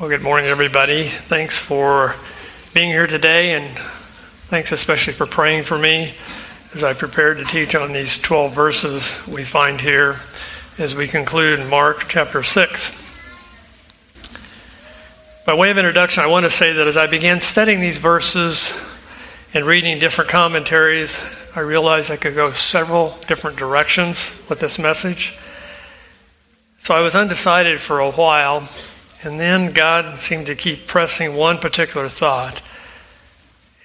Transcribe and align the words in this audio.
Well, 0.00 0.08
good 0.08 0.22
morning, 0.22 0.48
everybody. 0.48 1.08
Thanks 1.08 1.58
for 1.58 2.14
being 2.72 2.88
here 2.88 3.08
today, 3.08 3.54
and 3.54 3.66
thanks 4.46 4.70
especially 4.70 5.12
for 5.12 5.26
praying 5.26 5.64
for 5.64 5.76
me 5.76 6.14
as 6.72 6.84
I 6.84 6.94
prepared 6.94 7.38
to 7.38 7.44
teach 7.44 7.74
on 7.74 7.92
these 7.92 8.16
12 8.16 8.52
verses 8.52 9.26
we 9.26 9.42
find 9.42 9.80
here 9.80 10.20
as 10.78 10.94
we 10.94 11.08
conclude 11.08 11.68
Mark 11.68 12.04
chapter 12.06 12.44
6. 12.44 12.94
By 15.44 15.54
way 15.54 15.72
of 15.72 15.78
introduction, 15.78 16.22
I 16.22 16.28
want 16.28 16.44
to 16.44 16.50
say 16.50 16.72
that 16.74 16.86
as 16.86 16.96
I 16.96 17.08
began 17.08 17.40
studying 17.40 17.80
these 17.80 17.98
verses 17.98 18.70
and 19.52 19.64
reading 19.64 19.98
different 19.98 20.30
commentaries, 20.30 21.20
I 21.56 21.60
realized 21.60 22.12
I 22.12 22.16
could 22.16 22.36
go 22.36 22.52
several 22.52 23.18
different 23.26 23.56
directions 23.56 24.46
with 24.48 24.60
this 24.60 24.78
message. 24.78 25.36
So 26.78 26.94
I 26.94 27.00
was 27.00 27.16
undecided 27.16 27.80
for 27.80 27.98
a 27.98 28.12
while 28.12 28.68
and 29.22 29.40
then 29.40 29.72
God 29.72 30.18
seemed 30.18 30.46
to 30.46 30.54
keep 30.54 30.86
pressing 30.86 31.34
one 31.34 31.58
particular 31.58 32.08
thought. 32.08 32.62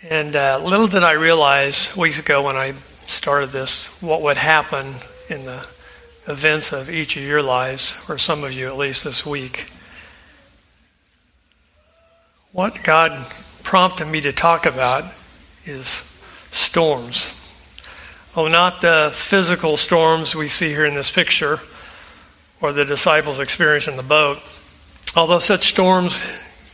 And 0.07 0.35
uh, 0.35 0.59
little 0.63 0.87
did 0.87 1.01
I 1.01 1.13
realize 1.13 1.97
weeks 1.97 2.19
ago 2.19 2.43
when 2.43 2.55
I 2.55 2.73
started 3.05 3.49
this 3.49 4.01
what 4.01 4.21
would 4.21 4.37
happen 4.37 4.95
in 5.29 5.45
the 5.45 5.65
events 6.27 6.71
of 6.71 6.89
each 6.89 7.17
of 7.17 7.23
your 7.23 7.41
lives, 7.41 8.05
or 8.07 8.17
some 8.17 8.43
of 8.43 8.53
you 8.53 8.67
at 8.67 8.77
least 8.77 9.03
this 9.03 9.25
week. 9.25 9.65
What 12.51 12.83
God 12.83 13.25
prompted 13.63 14.05
me 14.05 14.21
to 14.21 14.31
talk 14.31 14.65
about 14.65 15.05
is 15.65 15.87
storms. 16.51 17.39
Oh, 18.35 18.47
not 18.47 18.81
the 18.81 19.11
physical 19.13 19.77
storms 19.77 20.35
we 20.35 20.47
see 20.47 20.69
here 20.69 20.85
in 20.85 20.93
this 20.93 21.11
picture 21.11 21.59
or 22.61 22.71
the 22.71 22.85
disciples' 22.85 23.39
experience 23.39 23.87
in 23.87 23.97
the 23.97 24.03
boat 24.03 24.39
Although 25.15 25.39
such 25.39 25.67
storms 25.67 26.23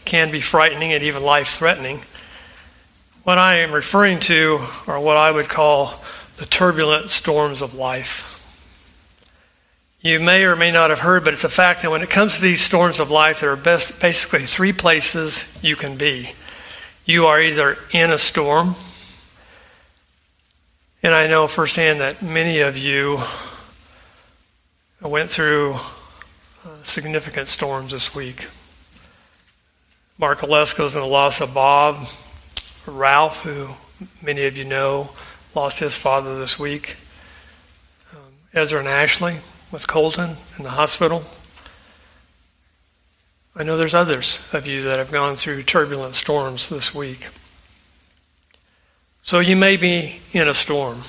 can 0.05 0.31
be 0.31 0.41
frightening 0.41 0.93
and 0.93 1.03
even 1.03 1.23
life 1.23 1.49
threatening, 1.49 2.01
what 3.23 3.37
I 3.37 3.59
am 3.59 3.71
referring 3.71 4.19
to 4.21 4.59
are 4.87 4.99
what 4.99 5.17
I 5.17 5.29
would 5.29 5.49
call 5.49 6.01
the 6.37 6.45
turbulent 6.45 7.09
storms 7.09 7.61
of 7.61 7.73
life. 7.73 8.35
You 10.01 10.21
may 10.21 10.45
or 10.45 10.55
may 10.55 10.71
not 10.71 10.89
have 10.89 10.99
heard, 10.99 11.25
but 11.25 11.33
it's 11.33 11.43
a 11.43 11.49
fact 11.49 11.81
that 11.81 11.91
when 11.91 12.01
it 12.01 12.09
comes 12.09 12.35
to 12.35 12.41
these 12.41 12.61
storms 12.61 13.01
of 13.01 13.11
life, 13.11 13.41
there 13.41 13.51
are 13.51 13.57
best, 13.57 13.99
basically 13.99 14.45
three 14.45 14.71
places 14.71 15.59
you 15.61 15.75
can 15.75 15.97
be. 15.97 16.31
You 17.05 17.25
are 17.25 17.41
either 17.41 17.77
in 17.91 18.09
a 18.09 18.17
storm, 18.17 18.75
and 21.03 21.13
I 21.13 21.27
know 21.27 21.47
firsthand 21.47 21.99
that 21.99 22.21
many 22.21 22.61
of 22.61 22.77
you 22.77 23.19
went 25.01 25.29
through 25.29 25.79
significant 26.83 27.47
storms 27.47 27.91
this 27.91 28.15
week. 28.15 28.47
Mark 30.17 30.39
Olesko's 30.39 30.95
in 30.95 31.01
the 31.01 31.07
loss 31.07 31.41
of 31.41 31.53
Bob. 31.53 32.07
Ralph, 32.87 33.43
who 33.43 33.69
many 34.21 34.45
of 34.45 34.57
you 34.57 34.63
know, 34.63 35.09
lost 35.55 35.79
his 35.79 35.97
father 35.97 36.37
this 36.37 36.59
week. 36.59 36.97
Um, 38.13 38.33
Ezra 38.53 38.79
and 38.79 38.87
Ashley 38.87 39.37
with 39.71 39.87
Colton 39.87 40.37
in 40.57 40.63
the 40.63 40.71
hospital. 40.71 41.23
I 43.55 43.63
know 43.63 43.77
there's 43.77 43.93
others 43.93 44.47
of 44.53 44.65
you 44.65 44.83
that 44.83 44.97
have 44.97 45.11
gone 45.11 45.35
through 45.35 45.63
turbulent 45.63 46.15
storms 46.15 46.69
this 46.69 46.95
week. 46.95 47.29
So 49.21 49.39
you 49.39 49.55
may 49.55 49.75
be 49.75 50.21
in 50.31 50.47
a 50.47 50.53
storm. 50.53 51.03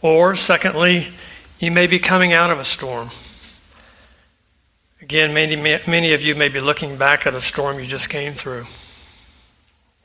Or, 0.00 0.36
secondly, 0.36 1.08
you 1.58 1.70
may 1.70 1.86
be 1.86 1.98
coming 1.98 2.32
out 2.32 2.50
of 2.50 2.58
a 2.58 2.64
storm. 2.64 3.10
Again, 5.12 5.34
many, 5.34 5.56
many 5.56 6.14
of 6.14 6.22
you 6.22 6.34
may 6.34 6.48
be 6.48 6.58
looking 6.58 6.96
back 6.96 7.26
at 7.26 7.34
a 7.34 7.40
storm 7.42 7.78
you 7.78 7.84
just 7.84 8.08
came 8.08 8.32
through. 8.32 8.64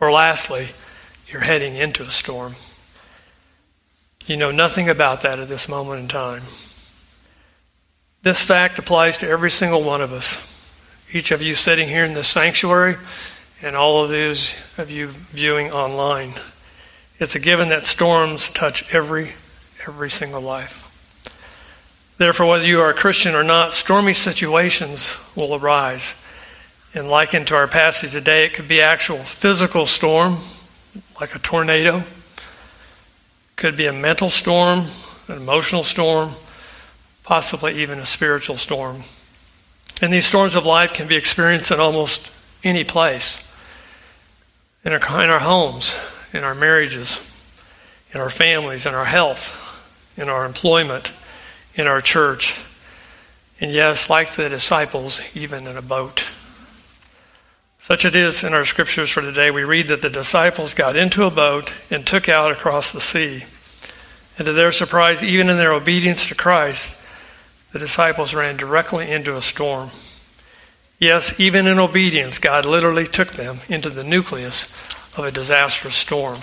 Or 0.02 0.12
lastly, 0.12 0.68
you're 1.28 1.44
heading 1.44 1.78
into 1.78 2.04
a 2.04 2.12
storm. 2.12 2.56
You 4.26 4.36
know 4.36 4.52
nothing 4.52 4.90
about 4.90 5.22
that 5.22 5.40
at 5.40 5.48
this 5.48 5.70
moment 5.70 6.02
in 6.02 6.08
time. 6.10 6.42
This 8.23 8.44
fact 8.44 8.80
applies 8.80 9.16
to 9.20 9.30
every 9.30 9.50
single 9.50 9.82
one 9.82 10.02
of 10.02 10.12
us. 10.12 10.44
Each 11.14 11.32
of 11.32 11.42
you 11.42 11.54
sitting 11.54 11.88
here 11.88 12.04
in 12.04 12.14
this 12.14 12.28
sanctuary, 12.28 12.98
and 13.62 13.78
all 13.78 14.04
of 14.04 14.10
those 14.10 14.62
of 14.78 14.92
you 14.92 15.08
viewing 15.08 15.72
online. 15.72 16.34
It's 17.17 17.34
a 17.34 17.40
given 17.40 17.70
that 17.70 17.86
storms 17.86 18.50
touch 18.50 18.94
every 18.94 19.36
every 19.88 20.10
single 20.10 20.42
life. 20.42 20.86
Therefore, 22.17 22.48
whether 22.48 22.66
you 22.66 22.82
are 22.82 22.89
a 22.89 22.95
Christian 22.95 23.36
or 23.36 23.44
not, 23.44 23.73
stormy 23.73 24.14
situations 24.14 25.16
will 25.36 25.55
arise. 25.55 26.20
And 26.94 27.10
likened 27.10 27.48
to 27.48 27.55
our 27.55 27.67
passage 27.67 28.11
today, 28.11 28.45
it 28.45 28.54
could 28.54 28.67
be 28.67 28.82
actual 28.82 29.20
physical 29.20 29.86
storm, 29.86 30.38
like 31.22 31.36
a 31.36 31.39
tornado. 31.39 32.04
Could 33.55 33.78
be 33.78 33.86
a 33.86 33.94
mental 33.94 34.32
storm, 34.32 34.86
an 35.28 35.38
emotional 35.38 35.83
storm, 35.83 36.32
possibly 37.23 37.80
even 37.82 38.00
a 38.00 38.05
spiritual 38.05 38.58
storm. 38.58 39.04
And 40.02 40.11
these 40.11 40.26
storms 40.26 40.55
of 40.55 40.66
life 40.66 40.94
can 40.94 41.08
be 41.08 41.16
experienced 41.16 41.70
in 41.70 41.80
almost 41.80 42.32
any 42.64 42.84
place 42.84 43.44
in 44.84 44.94
our, 44.94 45.23
in 45.23 45.30
our 45.30 45.39
homes, 45.39 45.95
in 46.34 46.44
our 46.44 46.55
marriages, 46.55 47.20
in 48.14 48.22
our 48.22 48.30
families, 48.30 48.86
in 48.86 48.95
our 48.95 49.05
health, 49.05 50.14
in 50.17 50.30
our 50.30 50.45
employment 50.45 51.11
in 51.77 51.88
our 51.88 52.02
church. 52.02 52.60
And 53.61 53.71
yes, 53.71 54.10
like 54.10 54.32
the 54.32 54.49
disciples, 54.49 55.21
even 55.36 55.67
in 55.67 55.77
a 55.77 55.82
boat. 55.82 56.27
Such 57.80 58.04
it 58.04 58.15
is 58.15 58.43
in 58.43 58.54
our 58.54 58.65
scriptures 58.65 59.10
for 59.10 59.21
today. 59.21 59.49
We 59.49 59.64
read 59.64 59.87
that 59.87 60.02
the 60.02 60.10
disciples 60.10 60.73
got 60.73 60.98
into 60.98 61.23
a 61.23 61.32
boat 61.32 61.71
and 61.89 62.05
took 62.05 62.27
out 62.27 62.52
across 62.52 62.92
the 62.92 62.99
sea. 62.99 63.45
And 64.37 64.45
to 64.45 64.54
their 64.54 64.73
surprise, 64.73 65.23
even 65.23 65.49
in 65.49 65.58
their 65.58 65.71
obedience 65.71 66.27
to 66.27 66.36
Christ, 66.36 67.02
the 67.71 67.80
disciples 67.80 68.33
ran 68.33 68.58
directly 68.58 69.10
into 69.10 69.37
a 69.37 69.42
storm. 69.42 69.92
Yes, 70.99 71.39
even 71.39 71.67
in 71.67 71.80
obedience, 71.80 72.39
God 72.39 72.66
literally 72.66 73.05
took 73.08 73.32
them 73.32 73.60
into 73.70 73.89
the 73.89 74.04
nucleus 74.04 74.76
of 75.17 75.26
a 75.26 75.32
disastrous 75.32 75.95
storm. 75.95 76.37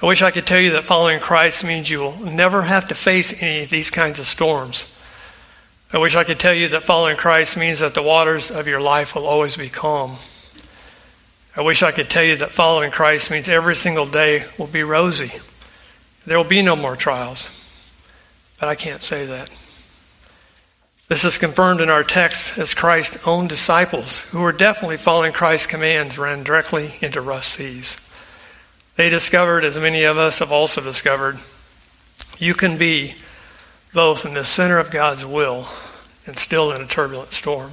I 0.00 0.06
wish 0.06 0.22
I 0.22 0.30
could 0.30 0.46
tell 0.46 0.60
you 0.60 0.70
that 0.72 0.84
following 0.84 1.18
Christ 1.18 1.64
means 1.64 1.90
you 1.90 1.98
will 1.98 2.18
never 2.18 2.62
have 2.62 2.86
to 2.88 2.94
face 2.94 3.42
any 3.42 3.64
of 3.64 3.70
these 3.70 3.90
kinds 3.90 4.20
of 4.20 4.26
storms. 4.26 4.96
I 5.92 5.98
wish 5.98 6.14
I 6.14 6.22
could 6.22 6.38
tell 6.38 6.54
you 6.54 6.68
that 6.68 6.84
following 6.84 7.16
Christ 7.16 7.56
means 7.56 7.80
that 7.80 7.94
the 7.94 8.02
waters 8.02 8.50
of 8.50 8.68
your 8.68 8.80
life 8.80 9.14
will 9.14 9.26
always 9.26 9.56
be 9.56 9.68
calm. 9.68 10.18
I 11.56 11.62
wish 11.62 11.82
I 11.82 11.90
could 11.90 12.08
tell 12.08 12.22
you 12.22 12.36
that 12.36 12.52
following 12.52 12.92
Christ 12.92 13.30
means 13.30 13.48
every 13.48 13.74
single 13.74 14.06
day 14.06 14.44
will 14.56 14.68
be 14.68 14.84
rosy. 14.84 15.32
There 16.24 16.36
will 16.36 16.44
be 16.44 16.62
no 16.62 16.76
more 16.76 16.94
trials. 16.94 17.54
But 18.60 18.68
I 18.68 18.76
can't 18.76 19.02
say 19.02 19.26
that. 19.26 19.50
This 21.08 21.24
is 21.24 21.38
confirmed 21.38 21.80
in 21.80 21.88
our 21.88 22.04
text 22.04 22.58
as 22.58 22.74
Christ's 22.74 23.26
own 23.26 23.48
disciples, 23.48 24.20
who 24.26 24.40
were 24.40 24.52
definitely 24.52 24.98
following 24.98 25.32
Christ's 25.32 25.66
commands, 25.66 26.18
ran 26.18 26.44
directly 26.44 26.94
into 27.00 27.20
rough 27.20 27.44
seas. 27.44 28.07
They 28.98 29.10
discovered, 29.10 29.62
as 29.62 29.78
many 29.78 30.02
of 30.02 30.18
us 30.18 30.40
have 30.40 30.50
also 30.50 30.80
discovered, 30.80 31.38
you 32.38 32.52
can 32.52 32.76
be 32.76 33.14
both 33.94 34.26
in 34.26 34.34
the 34.34 34.44
center 34.44 34.76
of 34.76 34.90
God's 34.90 35.24
will 35.24 35.68
and 36.26 36.36
still 36.36 36.72
in 36.72 36.82
a 36.82 36.84
turbulent 36.84 37.32
storm. 37.32 37.70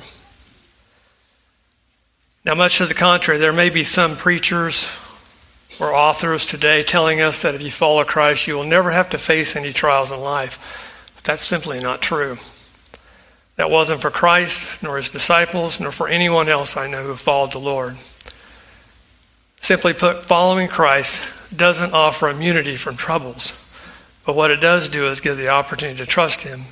Now, 2.46 2.54
much 2.54 2.78
to 2.78 2.86
the 2.86 2.94
contrary, 2.94 3.40
there 3.40 3.52
may 3.52 3.72
be 3.72 3.84
some 3.84 4.16
preachers 4.16 4.96
or 5.80 5.96
authors 5.96 6.46
today 6.46 6.84
telling 6.84 7.22
us 7.22 7.42
that 7.42 7.56
if 7.56 7.62
you 7.64 7.72
follow 7.72 8.04
Christ, 8.04 8.46
you 8.46 8.54
will 8.54 8.64
never 8.64 8.92
have 8.92 9.10
to 9.10 9.18
face 9.18 9.56
any 9.56 9.74
trials 9.74 10.12
in 10.12 10.20
life. 10.20 11.10
But 11.16 11.24
that's 11.24 11.44
simply 11.44 11.80
not 11.80 12.04
true. 12.04 12.38
That 13.56 13.72
wasn't 13.72 14.02
for 14.02 14.12
Christ, 14.12 14.84
nor 14.84 14.98
his 14.98 15.10
disciples, 15.10 15.80
nor 15.80 15.92
for 15.92 16.08
anyone 16.08 16.50
else 16.50 16.78
I 16.78 16.88
know 16.88 17.04
who 17.04 17.16
followed 17.16 17.52
the 17.52 17.58
Lord. 17.58 17.98
Simply 19.66 19.94
put, 19.94 20.24
following 20.24 20.68
Christ 20.68 21.58
doesn't 21.58 21.92
offer 21.92 22.30
immunity 22.30 22.78
from 22.78 22.98
troubles, 22.98 23.68
but 24.24 24.36
what 24.36 24.52
it 24.52 24.62
does 24.62 24.90
do 24.90 25.08
is 25.08 25.20
give 25.20 25.38
the 25.38 25.50
opportunity 25.50 25.98
to 25.98 26.06
trust 26.06 26.44
Him 26.44 26.66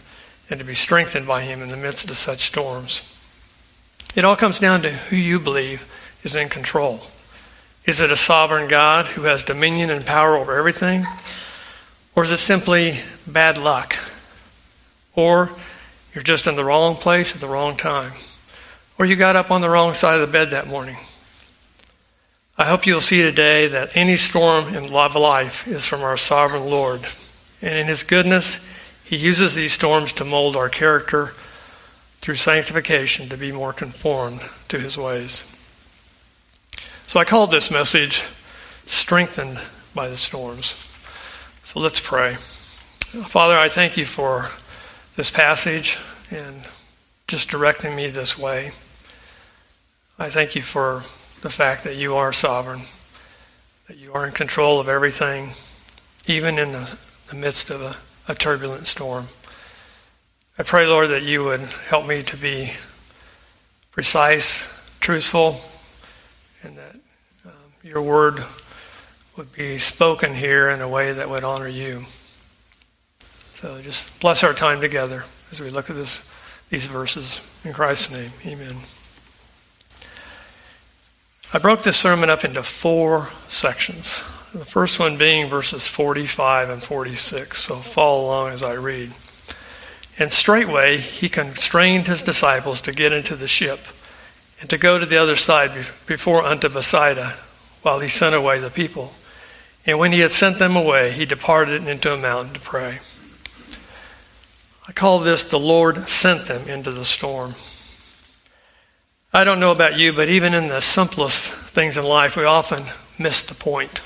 and 0.48 0.60
to 0.60 0.63
be 0.63 0.75
strengthened 0.75 1.25
by 1.25 1.42
Him 1.42 1.63
in 1.63 1.69
the 1.69 1.75
midst 1.75 2.12
of 2.12 2.18
such 2.18 2.45
storms. 2.45 3.12
It 4.16 4.24
all 4.24 4.36
comes 4.36 4.60
down 4.60 4.84
to 4.84 4.92
who 4.92 5.16
you 5.16 5.40
believe 5.40 5.92
is 6.22 6.36
in 6.36 6.50
control. 6.50 7.01
Is 7.86 8.00
it 8.00 8.12
a 8.12 8.16
sovereign 8.16 8.68
God 8.68 9.07
who 9.07 9.24
has 9.24 9.42
dominion 9.42 9.89
and 9.89 10.06
power 10.06 10.38
over 10.38 10.56
everything? 10.56 11.04
Or 12.16 12.24
is 12.24 12.31
it 12.31 12.38
simply 12.38 13.00
bad 13.25 13.57
luck? 13.57 13.98
Or 15.16 15.50
you're 16.13 16.24
just 16.24 16.46
in 16.46 16.56
the 16.56 16.63
wrong 16.63 16.96
place 16.96 17.34
at 17.34 17.42
the 17.42 17.48
wrong 17.48 17.75
time? 17.75 18.12
Or 19.00 19.06
you 19.07 19.16
got 19.16 19.36
up 19.36 19.50
on 19.50 19.62
the 19.62 19.69
wrong 19.72 19.96
side 19.96 20.19
of 20.19 20.22
the 20.22 20.31
bed 20.31 20.51
that 20.51 20.68
morning? 20.68 20.98
I 22.58 22.66
hope 22.66 22.86
you'll 22.86 23.02
see 23.02 23.22
today 23.22 23.68
that 23.68 23.98
any 23.98 24.16
storm 24.16 24.76
in 24.76 24.92
love 24.92 25.16
life 25.16 25.68
is 25.68 25.88
from 25.88 26.02
our 26.02 26.18
sovereign 26.18 26.66
Lord. 26.66 27.02
And 27.62 27.78
in 27.78 27.88
His 27.88 28.04
goodness, 28.04 28.66
He 29.06 29.16
uses 29.16 29.56
these 29.56 29.74
storms 29.74 30.14
to 30.14 30.26
mold 30.26 30.56
our 30.56 30.70
character 30.70 31.34
through 32.24 32.36
sanctification 32.36 33.28
to 33.28 33.36
be 33.36 33.52
more 33.52 33.74
conformed 33.74 34.40
to 34.70 34.80
his 34.80 34.98
ways. 34.98 35.44
So 37.06 37.20
I 37.20 37.26
called 37.26 37.52
this 37.52 37.70
message 37.70 38.24
Strengthened 38.86 39.60
by 39.94 40.08
the 40.08 40.16
Storms. 40.16 40.76
So 41.66 41.82
let's 41.82 42.00
pray. 42.00 42.36
Father, 42.36 43.58
I 43.58 43.68
thank 43.68 43.98
you 43.98 44.06
for 44.06 44.52
this 45.18 45.30
passage 45.30 45.98
and 46.32 46.62
just 47.28 47.50
directing 47.50 47.94
me 47.94 48.08
this 48.08 48.40
way. 48.40 48.68
I 50.18 50.30
thank 50.30 50.56
you 50.56 50.62
for 50.62 51.04
the 51.44 51.50
fact 51.50 51.84
that 51.84 51.98
you 51.98 52.16
are 52.16 52.31
sovereign, 52.31 52.84
that 53.90 53.98
you 53.98 54.13
are 54.13 54.25
in 54.25 54.31
control 54.31 54.80
of 54.80 54.88
everything, 54.88 55.51
even 56.25 56.57
in 56.57 56.72
the, 56.72 56.98
the 57.28 57.36
midst 57.36 57.69
of 57.69 57.81
a, 57.81 57.98
a 58.30 58.34
turbulent 58.34 58.88
storm. 58.88 59.28
I 60.57 60.63
pray, 60.63 60.88
Lord, 60.88 61.10
that 61.10 61.24
you 61.24 61.44
would 61.44 61.60
help 61.60 62.07
me 62.07 62.24
to 62.24 62.38
be 62.38 62.72
precise, 63.92 64.72
truthful, 65.01 65.60
and 66.63 66.78
that 66.78 66.95
um, 67.46 67.51
your 67.84 68.01
word 68.01 68.42
would 69.36 69.51
be 69.51 69.78
spoken 69.80 70.34
here 70.34 70.69
in 70.69 70.80
a 70.80 70.88
way 70.88 71.12
that 71.12 71.30
would 71.30 71.44
honor 71.44 71.68
you. 71.68 72.06
So 73.56 73.81
just 73.81 74.18
bless 74.22 74.46
our 74.46 74.54
time 74.54 74.80
together 74.80 75.25
as 75.51 75.60
we 75.60 75.69
look 75.69 75.89
at 75.89 75.98
this, 75.98 76.25
these 76.69 76.86
verses. 76.86 77.46
In 77.66 77.74
Christ's 77.74 78.13
name, 78.13 78.31
amen. 78.46 78.78
I 81.56 81.60
broke 81.60 81.84
this 81.84 81.98
sermon 81.98 82.32
up 82.32 82.44
into 82.44 82.64
four 82.64 83.30
sections. 83.48 84.20
The 84.54 84.66
first 84.66 85.00
one 85.00 85.18
being 85.18 85.48
verses 85.48 85.88
45 85.88 86.72
and 86.72 86.82
46, 86.82 87.62
so 87.62 87.76
follow 87.76 88.26
along 88.26 88.54
as 88.54 88.64
I 88.64 88.74
read. 88.74 89.12
And 90.18 90.32
straightway 90.32 90.98
he 90.98 91.30
constrained 91.30 92.08
his 92.08 92.24
disciples 92.24 92.82
to 92.82 92.92
get 92.92 93.14
into 93.14 93.36
the 93.36 93.48
ship 93.48 93.82
and 94.62 94.70
to 94.72 94.80
go 94.80 94.98
to 94.98 95.06
the 95.06 95.18
other 95.18 95.36
side 95.36 95.70
before 96.08 96.44
unto 96.44 96.70
Bethsaida, 96.70 97.36
while 97.84 98.00
he 98.00 98.08
sent 98.08 98.34
away 98.34 98.58
the 98.58 98.72
people. 98.72 99.14
And 99.86 100.00
when 100.00 100.12
he 100.12 100.22
had 100.22 100.32
sent 100.32 100.58
them 100.58 100.76
away, 100.76 101.12
he 101.12 101.24
departed 101.24 101.88
into 101.88 102.12
a 102.12 102.18
mountain 102.18 102.56
to 102.56 102.60
pray. 102.62 102.98
I 104.88 104.92
call 104.92 105.20
this 105.20 105.44
the 105.44 105.60
Lord 105.60 106.10
sent 106.10 106.48
them 106.48 106.68
into 106.68 106.92
the 106.92 107.06
storm. 107.06 107.54
I 109.36 109.44
don't 109.44 109.60
know 109.60 109.72
about 109.72 109.98
you, 109.98 110.14
but 110.14 110.30
even 110.30 110.54
in 110.54 110.68
the 110.68 110.80
simplest 110.80 111.50
things 111.50 111.98
in 111.98 112.06
life, 112.06 112.38
we 112.38 112.44
often 112.44 112.86
miss 113.18 113.42
the 113.42 113.56
point. 113.56 114.04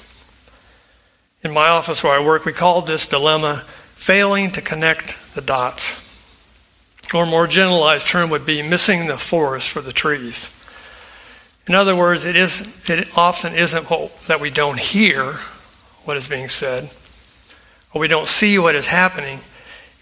In 1.44 1.52
my 1.52 1.68
office 1.68 2.02
where 2.02 2.18
I 2.18 2.24
work, 2.24 2.46
we 2.46 2.54
call 2.54 2.82
this 2.82 3.06
dilemma 3.06 3.66
failing 3.92 4.52
to 4.52 4.62
connect 4.62 5.18
the 5.36 5.42
dots. 5.42 6.04
Or 7.14 7.24
a 7.24 7.28
more 7.28 7.46
generalized 7.46 8.08
term 8.08 8.30
would 8.30 8.46
be 8.46 8.62
missing 8.62 9.08
the 9.08 9.18
forest 9.18 9.70
for 9.70 9.82
the 9.82 9.92
trees. 9.92 10.54
In 11.68 11.76
other 11.76 11.96
words, 11.96 12.24
it, 12.24 12.38
is, 12.38 12.90
it 12.90 13.10
often 13.18 13.54
isn't 13.54 13.90
what, 13.90 14.18
that 14.28 14.40
we 14.40 14.50
don't 14.50 14.80
hear 14.80 15.34
what 16.06 16.16
is 16.16 16.30
being 16.30 16.48
said, 16.48 16.90
or 17.94 18.00
we 18.00 18.08
don't 18.08 18.30
see 18.30 18.58
what 18.58 18.76
is 18.76 18.88
happening. 18.88 19.42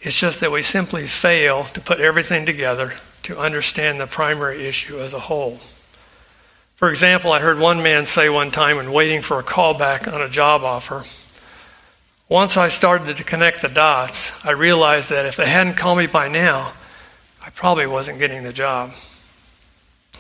It's 0.02 0.20
just 0.20 0.40
that 0.42 0.52
we 0.52 0.62
simply 0.62 1.08
fail 1.08 1.64
to 1.64 1.82
put 1.82 2.00
everything 2.00 2.46
together 2.46 2.94
to 3.26 3.40
understand 3.40 4.00
the 4.00 4.08
primary 4.08 4.66
issue 4.66 5.00
as 5.00 5.14
a 5.14 5.20
whole. 5.20 5.60
For 6.76 6.90
example, 6.90 7.32
I 7.32 7.40
heard 7.40 7.58
one 7.58 7.82
man 7.82 8.06
say 8.06 8.30
one 8.30 8.52
time 8.52 8.78
when 8.78 8.92
waiting 8.92 9.22
for 9.22 9.40
a 9.40 9.44
callback 9.44 10.12
on 10.12 10.22
a 10.22 10.30
job 10.30 10.64
offer, 10.64 11.06
once 12.28 12.58
I 12.58 12.68
started 12.68 13.18
to 13.18 13.24
connect 13.24 13.62
the 13.62 13.70
dots, 13.70 14.46
I 14.46 14.52
realized 14.52 15.10
that 15.10 15.26
if 15.26 15.38
they 15.38 15.48
hadn't 15.48 15.78
called 15.78 16.00
me 16.00 16.08
by 16.08 16.28
now, 16.28 16.74
I 17.46 17.50
probably 17.52 17.88
wasn't 17.88 18.20
getting 18.20 18.44
the 18.44 18.52
job. 18.52 18.92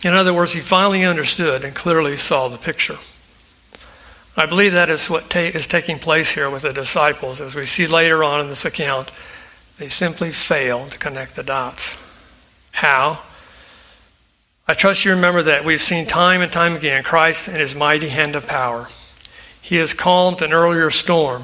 In 0.03 0.13
other 0.13 0.33
words, 0.33 0.53
he 0.53 0.59
finally 0.59 1.03
understood 1.03 1.63
and 1.63 1.75
clearly 1.75 2.17
saw 2.17 2.47
the 2.47 2.57
picture. 2.57 2.97
I 4.37 4.45
believe 4.45 4.73
that 4.73 4.89
is 4.89 5.09
what 5.09 5.29
ta- 5.29 5.39
is 5.39 5.65
taking 5.67 5.97
place 5.97 6.31
here 6.31 6.49
with 6.49 6.63
the 6.63 6.73
disciples. 6.73 7.41
As 7.41 7.55
we 7.55 7.65
see 7.65 7.87
later 7.87 8.23
on 8.23 8.41
in 8.41 8.49
this 8.49 8.65
account, 8.65 9.09
they 9.77 9.89
simply 9.89 10.31
fail 10.31 10.87
to 10.89 10.97
connect 10.97 11.35
the 11.35 11.43
dots. 11.43 12.04
How? 12.75 13.19
I 14.67 14.73
trust 14.73 15.05
you 15.05 15.11
remember 15.11 15.41
that 15.43 15.63
we've 15.63 15.79
seen 15.79 16.05
time 16.05 16.41
and 16.41 16.51
time 16.51 16.75
again 16.75 17.03
Christ 17.03 17.47
and 17.47 17.55
his 17.55 17.73
mighty 17.73 18.09
hand 18.09 18.35
of 18.35 18.47
power. 18.47 18.89
He 19.61 19.77
has 19.77 19.93
calmed 19.93 20.41
an 20.41 20.51
earlier 20.51 20.91
storm. 20.91 21.43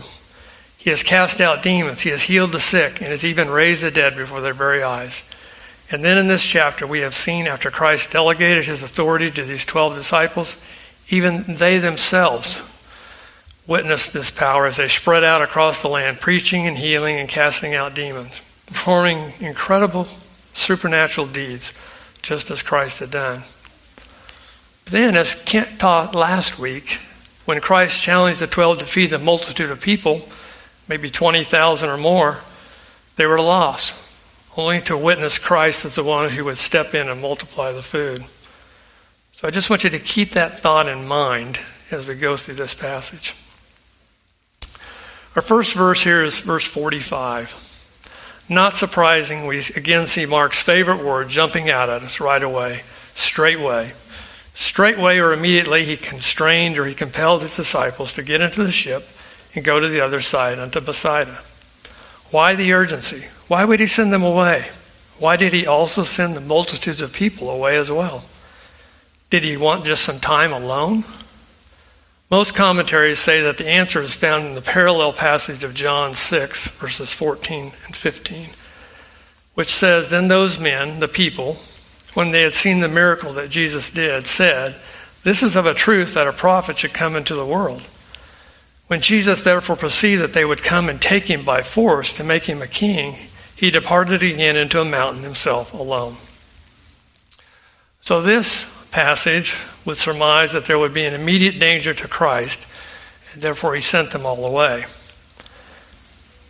He 0.77 0.89
has 0.89 1.03
cast 1.03 1.39
out 1.39 1.63
demons. 1.63 2.01
He 2.01 2.09
has 2.09 2.23
healed 2.23 2.51
the 2.51 2.59
sick 2.59 2.99
and 2.99 3.11
has 3.11 3.23
even 3.23 3.49
raised 3.49 3.81
the 3.81 3.91
dead 3.91 4.17
before 4.17 4.41
their 4.41 4.53
very 4.53 4.83
eyes. 4.83 5.23
And 5.89 6.03
then 6.03 6.17
in 6.17 6.27
this 6.27 6.43
chapter, 6.43 6.85
we 6.85 6.99
have 6.99 7.15
seen 7.15 7.47
after 7.47 7.71
Christ 7.71 8.11
delegated 8.11 8.65
his 8.65 8.83
authority 8.83 9.31
to 9.31 9.45
these 9.45 9.63
12 9.63 9.95
disciples, 9.95 10.61
even 11.07 11.45
they 11.47 11.79
themselves 11.79 12.77
witnessed 13.65 14.11
this 14.11 14.29
power 14.29 14.65
as 14.65 14.75
they 14.75 14.89
spread 14.89 15.23
out 15.23 15.41
across 15.41 15.81
the 15.81 15.87
land, 15.87 16.19
preaching 16.19 16.67
and 16.67 16.77
healing 16.77 17.15
and 17.15 17.29
casting 17.29 17.73
out 17.73 17.95
demons, 17.95 18.41
performing 18.65 19.31
incredible 19.39 20.09
supernatural 20.61 21.27
deeds, 21.27 21.77
just 22.21 22.51
as 22.51 22.61
Christ 22.61 22.99
had 22.99 23.11
done. 23.11 23.43
Then, 24.85 25.15
as 25.15 25.35
Kent 25.35 25.79
taught 25.79 26.15
last 26.15 26.59
week, 26.59 26.99
when 27.45 27.59
Christ 27.61 28.01
challenged 28.01 28.39
the 28.39 28.47
12 28.47 28.79
to 28.79 28.85
feed 28.85 29.09
the 29.09 29.19
multitude 29.19 29.69
of 29.69 29.81
people, 29.81 30.27
maybe 30.87 31.09
20,000 31.09 31.89
or 31.89 31.97
more, 31.97 32.39
they 33.15 33.25
were 33.25 33.41
lost, 33.41 34.01
only 34.57 34.81
to 34.81 34.97
witness 34.97 35.37
Christ 35.37 35.85
as 35.85 35.95
the 35.95 36.03
one 36.03 36.29
who 36.29 36.45
would 36.45 36.57
step 36.57 36.93
in 36.93 37.09
and 37.09 37.21
multiply 37.21 37.71
the 37.71 37.81
food. 37.81 38.25
So 39.31 39.47
I 39.47 39.51
just 39.51 39.69
want 39.69 39.83
you 39.83 39.89
to 39.89 39.99
keep 39.99 40.31
that 40.31 40.59
thought 40.59 40.87
in 40.87 41.07
mind 41.07 41.59
as 41.89 42.07
we 42.07 42.15
go 42.15 42.37
through 42.37 42.55
this 42.55 42.73
passage. 42.73 43.35
Our 45.35 45.41
first 45.41 45.73
verse 45.73 46.03
here 46.03 46.23
is 46.23 46.41
verse 46.41 46.67
45. 46.67 47.70
Not 48.51 48.75
surprising, 48.75 49.47
we 49.47 49.59
again 49.77 50.07
see 50.07 50.25
Mark's 50.25 50.61
favorite 50.61 51.01
word 51.01 51.29
jumping 51.29 51.69
out 51.69 51.89
at 51.89 52.03
us 52.03 52.19
right 52.19 52.43
away 52.43 52.81
straightway. 53.15 53.93
Straightway 54.53 55.19
or 55.19 55.31
immediately, 55.31 55.85
he 55.85 55.95
constrained 55.95 56.77
or 56.77 56.85
he 56.85 56.93
compelled 56.93 57.43
his 57.43 57.55
disciples 57.55 58.13
to 58.13 58.23
get 58.23 58.41
into 58.41 58.61
the 58.65 58.71
ship 58.71 59.07
and 59.55 59.63
go 59.63 59.79
to 59.79 59.87
the 59.87 60.01
other 60.01 60.19
side 60.19 60.59
unto 60.59 60.81
Bethsaida. 60.81 61.39
Why 62.29 62.53
the 62.53 62.73
urgency? 62.73 63.27
Why 63.47 63.63
would 63.63 63.79
he 63.79 63.87
send 63.87 64.11
them 64.11 64.23
away? 64.23 64.67
Why 65.17 65.37
did 65.37 65.53
he 65.53 65.65
also 65.65 66.03
send 66.03 66.35
the 66.35 66.41
multitudes 66.41 67.01
of 67.01 67.13
people 67.13 67.49
away 67.49 67.77
as 67.77 67.89
well? 67.89 68.25
Did 69.29 69.45
he 69.45 69.55
want 69.55 69.85
just 69.85 70.03
some 70.03 70.19
time 70.19 70.51
alone? 70.51 71.05
Most 72.31 72.55
commentaries 72.55 73.19
say 73.19 73.41
that 73.41 73.57
the 73.57 73.67
answer 73.67 74.01
is 74.01 74.15
found 74.15 74.45
in 74.47 74.55
the 74.55 74.61
parallel 74.61 75.11
passage 75.11 75.65
of 75.65 75.73
John 75.73 76.13
6, 76.13 76.69
verses 76.77 77.13
14 77.13 77.73
and 77.85 77.93
15, 77.93 78.51
which 79.53 79.67
says, 79.67 80.07
Then 80.07 80.29
those 80.29 80.57
men, 80.57 81.01
the 81.01 81.09
people, 81.09 81.57
when 82.13 82.31
they 82.31 82.43
had 82.43 82.55
seen 82.55 82.79
the 82.79 82.87
miracle 82.87 83.33
that 83.33 83.49
Jesus 83.49 83.89
did, 83.89 84.27
said, 84.27 84.75
This 85.23 85.43
is 85.43 85.57
of 85.57 85.65
a 85.65 85.73
truth 85.73 86.13
that 86.13 86.25
a 86.25 86.31
prophet 86.31 86.77
should 86.77 86.93
come 86.93 87.17
into 87.17 87.35
the 87.35 87.45
world. 87.45 87.85
When 88.87 89.01
Jesus 89.01 89.41
therefore 89.41 89.75
perceived 89.75 90.21
that 90.21 90.31
they 90.31 90.45
would 90.45 90.63
come 90.63 90.87
and 90.87 91.01
take 91.01 91.29
him 91.29 91.43
by 91.43 91.61
force 91.61 92.13
to 92.13 92.23
make 92.23 92.45
him 92.45 92.61
a 92.61 92.67
king, 92.67 93.15
he 93.57 93.69
departed 93.69 94.23
again 94.23 94.55
into 94.55 94.79
a 94.79 94.85
mountain 94.85 95.23
himself 95.23 95.73
alone. 95.73 96.15
So, 97.99 98.21
this 98.21 98.80
passage 98.91 99.55
would 99.85 99.97
surmise 99.97 100.51
that 100.53 100.65
there 100.65 100.79
would 100.79 100.93
be 100.93 101.05
an 101.05 101.13
immediate 101.13 101.59
danger 101.59 101.93
to 101.93 102.07
Christ, 102.07 102.67
and 103.33 103.41
therefore 103.41 103.75
he 103.75 103.81
sent 103.81 104.11
them 104.11 104.25
all 104.25 104.45
away. 104.45 104.85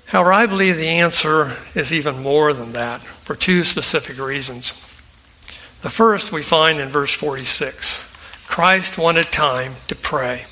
However, 0.07 0.33
I 0.33 0.45
believe 0.45 0.75
the 0.75 0.87
answer 0.87 1.55
is 1.73 1.93
even 1.93 2.21
more 2.21 2.53
than 2.53 2.73
that 2.73 3.01
for 3.01 3.35
two 3.35 3.63
specific 3.63 4.19
reasons. 4.19 4.71
The 5.81 5.89
first 5.89 6.31
we 6.31 6.43
find 6.43 6.79
in 6.79 6.89
verse 6.89 7.13
46 7.13 8.09
Christ 8.47 8.97
wanted 8.97 9.25
time 9.25 9.75
to 9.87 9.95
pray 9.95 10.45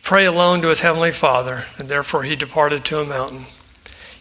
to 0.00 0.08
pray 0.08 0.24
alone 0.24 0.62
to 0.62 0.68
his 0.68 0.80
heavenly 0.80 1.10
Father, 1.10 1.66
and 1.76 1.88
therefore 1.88 2.22
he 2.22 2.34
departed 2.34 2.84
to 2.86 3.00
a 3.00 3.04
mountain. 3.04 3.44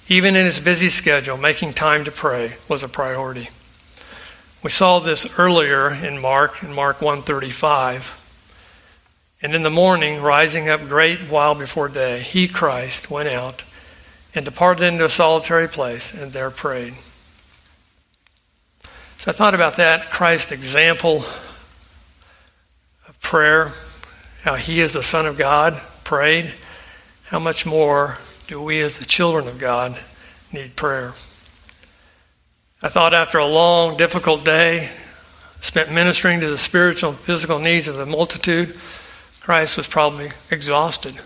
Even 0.09 0.36
in 0.36 0.45
his 0.45 0.59
busy 0.59 0.89
schedule, 0.89 1.38
making 1.38 1.74
time 1.74 2.03
to 2.03 2.12
pray 2.12 2.53
was 2.67 2.83
a 2.83 2.88
priority. 2.89 3.50
We 4.62 4.70
saw 4.70 5.00
this 5.00 5.39
earlier 5.39 5.89
in 5.89 6.20
Mark, 6.20 6.62
in 6.63 6.74
Mark 6.74 7.01
135. 7.01 8.16
And 9.42 9.56
in 9.56 9.63
the 9.63 9.70
morning, 9.70 10.22
rising 10.22 10.68
up 10.68 10.82
great 10.82 11.20
while 11.22 11.56
before 11.56 11.88
day, 11.88 12.20
he, 12.20 12.48
Christ, 12.48 13.10
went 13.10 13.30
out 13.30 13.63
and 14.36 14.44
departed 14.44 14.84
into 14.84 15.06
a 15.06 15.10
solitary 15.10 15.70
place 15.70 16.13
and 16.13 16.34
there 16.34 16.51
prayed. 16.51 16.96
So 19.20 19.32
I 19.32 19.34
thought 19.34 19.56
about 19.56 19.78
that 19.78 20.12
Christ's 20.12 20.51
example 20.51 21.24
of 23.08 23.18
prayer 23.22 23.72
how 24.44 24.56
he, 24.56 24.82
as 24.82 24.94
the 24.94 25.04
Son 25.04 25.25
of 25.25 25.38
God, 25.38 25.82
prayed, 26.04 26.54
how 27.25 27.39
much 27.39 27.66
more 27.66 28.18
do 28.48 28.62
we, 28.62 28.82
as 28.82 28.98
the 28.98 29.06
children 29.06 29.48
of 29.48 29.60
God, 29.60 30.00
need 30.51 30.75
prayer? 30.75 31.13
I 32.81 32.88
thought 32.88 33.13
after 33.13 33.38
a 33.38 33.45
long, 33.45 33.98
difficult 33.98 34.45
day, 34.45 34.89
spent 35.59 35.91
ministering 35.91 36.39
to 36.39 36.50
the 36.50 36.57
spiritual 36.57 37.09
and 37.09 37.19
physical 37.19 37.59
needs 37.59 37.89
of 37.89 37.98
the 37.98 38.05
multitude, 38.05 38.77
Christ 39.41 39.75
was 39.75 39.86
probably 39.86 40.31
exhausted. 40.50 41.19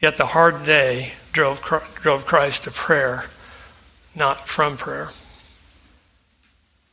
Yet 0.00 0.18
the 0.18 0.26
hard 0.26 0.66
day 0.66 1.12
drove, 1.32 1.62
drove 1.94 2.26
Christ 2.26 2.64
to 2.64 2.70
prayer, 2.70 3.24
not 4.14 4.46
from 4.46 4.76
prayer. 4.76 5.10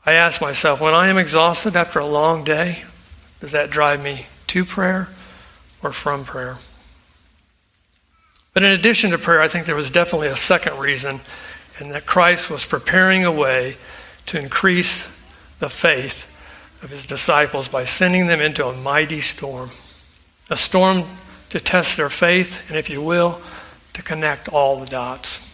I 0.05 0.13
ask 0.13 0.41
myself, 0.41 0.79
when 0.79 0.93
I 0.93 1.09
am 1.09 1.17
exhausted 1.17 1.75
after 1.75 1.99
a 1.99 2.05
long 2.05 2.45
day, 2.45 2.83
does 3.41 3.51
that 3.51 3.69
drive 3.69 4.01
me 4.01 4.27
to 4.47 4.63
prayer 4.63 5.09
or 5.83 5.91
from 5.91 6.23
prayer? 6.23 6.57
But 8.53 8.63
in 8.63 8.71
addition 8.71 9.11
to 9.11 9.17
prayer, 9.17 9.41
I 9.41 9.49
think 9.49 9.65
there 9.65 9.75
was 9.75 9.91
definitely 9.91 10.29
a 10.29 10.37
second 10.37 10.79
reason, 10.79 11.19
and 11.81 11.91
that 11.91 12.05
Christ 12.05 12.49
was 12.49 12.65
preparing 12.65 13.25
a 13.25 13.31
way 13.31 13.75
to 14.27 14.39
increase 14.39 15.01
the 15.59 15.69
faith 15.69 16.27
of 16.83 16.89
his 16.89 17.05
disciples 17.05 17.67
by 17.67 17.83
sending 17.83 18.27
them 18.27 18.39
into 18.39 18.65
a 18.65 18.73
mighty 18.73 19.21
storm. 19.21 19.71
A 20.49 20.57
storm 20.57 21.03
to 21.49 21.59
test 21.59 21.97
their 21.97 22.09
faith, 22.09 22.69
and 22.69 22.77
if 22.77 22.89
you 22.89 23.01
will, 23.01 23.41
to 23.93 24.01
connect 24.01 24.47
all 24.49 24.79
the 24.79 24.85
dots. 24.85 25.47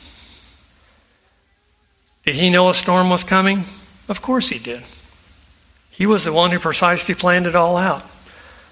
Did 2.25 2.35
he 2.35 2.49
know 2.49 2.69
a 2.69 2.73
storm 2.73 3.09
was 3.09 3.23
coming? 3.23 3.63
Of 4.09 4.21
course 4.21 4.49
he 4.49 4.59
did. 4.59 4.83
He 5.89 6.05
was 6.05 6.25
the 6.25 6.33
one 6.33 6.51
who 6.51 6.59
precisely 6.59 7.15
planned 7.15 7.47
it 7.47 7.55
all 7.55 7.77
out. 7.77 8.03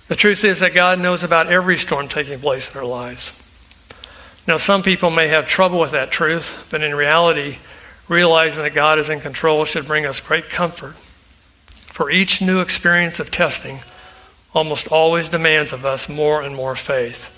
The 0.07 0.15
truth 0.15 0.43
is 0.43 0.59
that 0.59 0.75
God 0.75 0.99
knows 0.99 1.23
about 1.23 1.47
every 1.47 1.77
storm 1.77 2.07
taking 2.07 2.39
place 2.39 2.73
in 2.73 2.79
our 2.79 2.85
lives. 2.85 3.41
Now, 4.47 4.57
some 4.57 4.83
people 4.83 5.09
may 5.09 5.27
have 5.29 5.47
trouble 5.47 5.79
with 5.79 5.91
that 5.91 6.11
truth, 6.11 6.67
but 6.69 6.83
in 6.83 6.93
reality, 6.93 7.57
realizing 8.07 8.63
that 8.63 8.73
God 8.75 8.99
is 8.99 9.09
in 9.09 9.19
control 9.19 9.65
should 9.65 9.87
bring 9.87 10.05
us 10.05 10.19
great 10.19 10.49
comfort. 10.49 10.95
For 11.95 12.11
each 12.11 12.41
new 12.41 12.61
experience 12.61 13.19
of 13.19 13.31
testing 13.31 13.79
almost 14.53 14.87
always 14.87 15.29
demands 15.29 15.73
of 15.73 15.85
us 15.85 16.07
more 16.07 16.41
and 16.41 16.55
more 16.55 16.75
faith, 16.75 17.31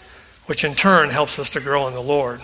which 0.48 0.64
in 0.64 0.76
turn 0.76 1.10
helps 1.10 1.40
us 1.40 1.50
to 1.52 1.60
grow 1.60 1.88
in 1.88 1.94
the 1.94 2.02
Lord. 2.02 2.42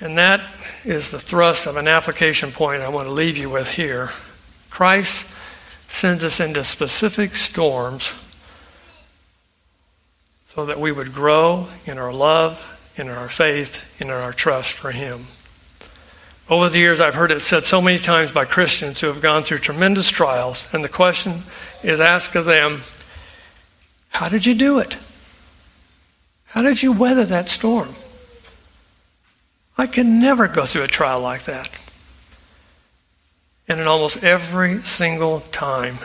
And 0.00 0.16
that 0.16 0.40
is 0.84 1.10
the 1.10 1.20
thrust 1.20 1.66
of 1.66 1.76
an 1.76 1.88
application 1.88 2.52
point 2.52 2.82
I 2.82 2.88
want 2.88 3.08
to 3.08 3.12
leave 3.12 3.36
you 3.36 3.50
with 3.50 3.72
here. 3.72 4.10
Christ 4.70 5.34
sends 5.88 6.22
us 6.22 6.40
into 6.40 6.62
specific 6.64 7.34
storms 7.34 8.24
so 10.44 10.64
that 10.64 10.78
we 10.78 10.92
would 10.92 11.12
grow 11.12 11.66
in 11.84 11.98
our 11.98 12.12
love, 12.12 12.77
in 12.98 13.08
our 13.08 13.28
faith, 13.28 14.00
in 14.00 14.10
our 14.10 14.32
trust 14.32 14.72
for 14.72 14.90
Him. 14.90 15.26
Over 16.48 16.68
the 16.68 16.78
years, 16.78 17.00
I've 17.00 17.14
heard 17.14 17.30
it 17.30 17.40
said 17.40 17.66
so 17.66 17.82
many 17.82 17.98
times 17.98 18.32
by 18.32 18.44
Christians 18.46 19.00
who 19.00 19.08
have 19.08 19.20
gone 19.20 19.42
through 19.42 19.58
tremendous 19.58 20.08
trials, 20.08 20.72
and 20.72 20.82
the 20.82 20.88
question 20.88 21.42
is 21.82 22.00
asked 22.00 22.34
of 22.34 22.46
them 22.46 22.82
How 24.08 24.28
did 24.28 24.46
you 24.46 24.54
do 24.54 24.78
it? 24.78 24.96
How 26.46 26.62
did 26.62 26.82
you 26.82 26.92
weather 26.92 27.26
that 27.26 27.48
storm? 27.48 27.94
I 29.76 29.86
can 29.86 30.20
never 30.20 30.48
go 30.48 30.64
through 30.64 30.82
a 30.82 30.88
trial 30.88 31.20
like 31.20 31.44
that. 31.44 31.70
And 33.68 33.78
in 33.78 33.86
almost 33.86 34.24
every 34.24 34.82
single 34.82 35.40
time, 35.40 35.98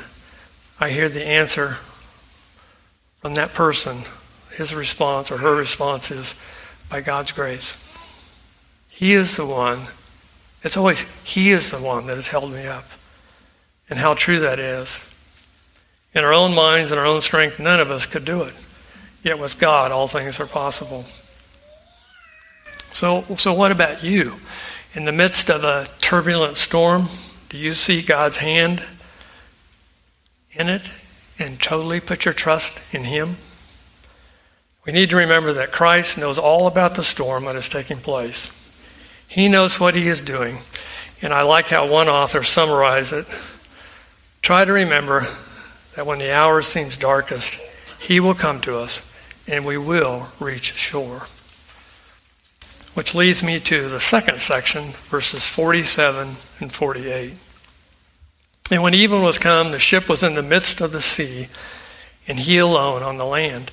I 0.79 0.89
hear 0.89 1.07
the 1.07 1.25
answer 1.25 1.77
from 3.21 3.35
that 3.35 3.53
person. 3.53 4.01
His 4.57 4.75
response 4.75 5.31
or 5.31 5.38
her 5.38 5.55
response 5.55 6.12
is, 6.12 6.35
by 6.93 7.01
God's 7.01 7.31
grace. 7.31 7.75
He 8.88 9.13
is 9.13 9.35
the 9.35 9.47
one, 9.47 9.88
it's 10.62 10.77
always, 10.77 11.01
He 11.23 11.50
is 11.50 11.71
the 11.71 11.79
one 11.79 12.05
that 12.05 12.17
has 12.17 12.27
held 12.27 12.53
me 12.53 12.67
up. 12.67 12.85
And 13.89 13.97
how 13.97 14.13
true 14.13 14.39
that 14.41 14.59
is. 14.59 15.03
In 16.13 16.23
our 16.23 16.31
own 16.31 16.53
minds 16.53 16.91
and 16.91 17.00
our 17.00 17.05
own 17.07 17.21
strength, 17.21 17.59
none 17.59 17.79
of 17.79 17.89
us 17.89 18.05
could 18.05 18.25
do 18.25 18.43
it. 18.43 18.53
Yet 19.23 19.39
with 19.39 19.57
God, 19.57 19.91
all 19.91 20.07
things 20.07 20.39
are 20.39 20.45
possible. 20.45 21.05
So, 22.91 23.23
so 23.38 23.55
what 23.55 23.71
about 23.71 24.03
you? 24.03 24.35
In 24.93 25.05
the 25.05 25.12
midst 25.12 25.50
of 25.50 25.63
a 25.63 25.88
turbulent 26.00 26.57
storm, 26.57 27.07
do 27.50 27.57
you 27.57 27.73
see 27.73 28.03
God's 28.03 28.38
hand 28.38 28.83
in 30.51 30.69
it 30.69 30.91
and 31.39 31.59
totally 31.59 32.00
put 32.00 32.23
your 32.23 32.35
trust 32.35 32.93
in 32.93 33.05
Him? 33.05 33.38
We 34.86 34.92
need 34.92 35.10
to 35.12 35.16
remember 35.16 35.54
that 35.54 35.72
Christ 35.72 36.18
knows 36.18 36.38
all 36.38 36.68
about 36.68 36.96
the 36.96 37.04
storm 37.04 37.46
that 37.46 37.56
is 37.56 37.70
taking 37.70 37.98
place. 37.98 38.60
He 39.28 39.48
knows 39.48 39.80
what 39.80 39.96
He 39.96 40.08
is 40.08 40.22
doing. 40.22 40.58
And 41.22 41.34
I 41.34 41.42
like 41.44 41.70
how 41.70 41.88
one 41.88 42.10
author 42.10 42.44
summarized 42.44 43.13
it. 43.13 43.25
Try 44.42 44.66
to 44.66 44.74
remember 44.74 45.28
that 45.96 46.06
when 46.06 46.20
the 46.20 46.34
hour 46.34 46.62
seems 46.62 46.98
darkest, 46.98 47.60
He 48.00 48.20
will 48.20 48.34
come 48.34 48.60
to 48.62 48.78
us 48.78 49.10
and 49.48 49.66
we 49.66 49.78
will 49.78 50.28
reach 50.40 50.74
shore. 50.74 51.28
Which 52.94 53.16
leads 53.16 53.42
me 53.42 53.60
to 53.62 53.90
the 53.90 54.00
second 54.00 54.40
section, 54.40 54.92
verses 54.92 55.48
47 55.48 56.36
and 56.60 56.72
48. 56.72 57.34
And 58.72 58.84
when 58.84 58.94
even 58.94 59.24
was 59.24 59.38
come, 59.38 59.72
the 59.72 59.80
ship 59.80 60.08
was 60.08 60.24
in 60.24 60.36
the 60.36 60.44
midst 60.44 60.80
of 60.80 60.92
the 60.92 61.02
sea, 61.02 61.48
and 62.28 62.40
he 62.40 62.58
alone 62.58 63.04
on 63.04 63.18
the 63.18 63.25
land. 63.25 63.72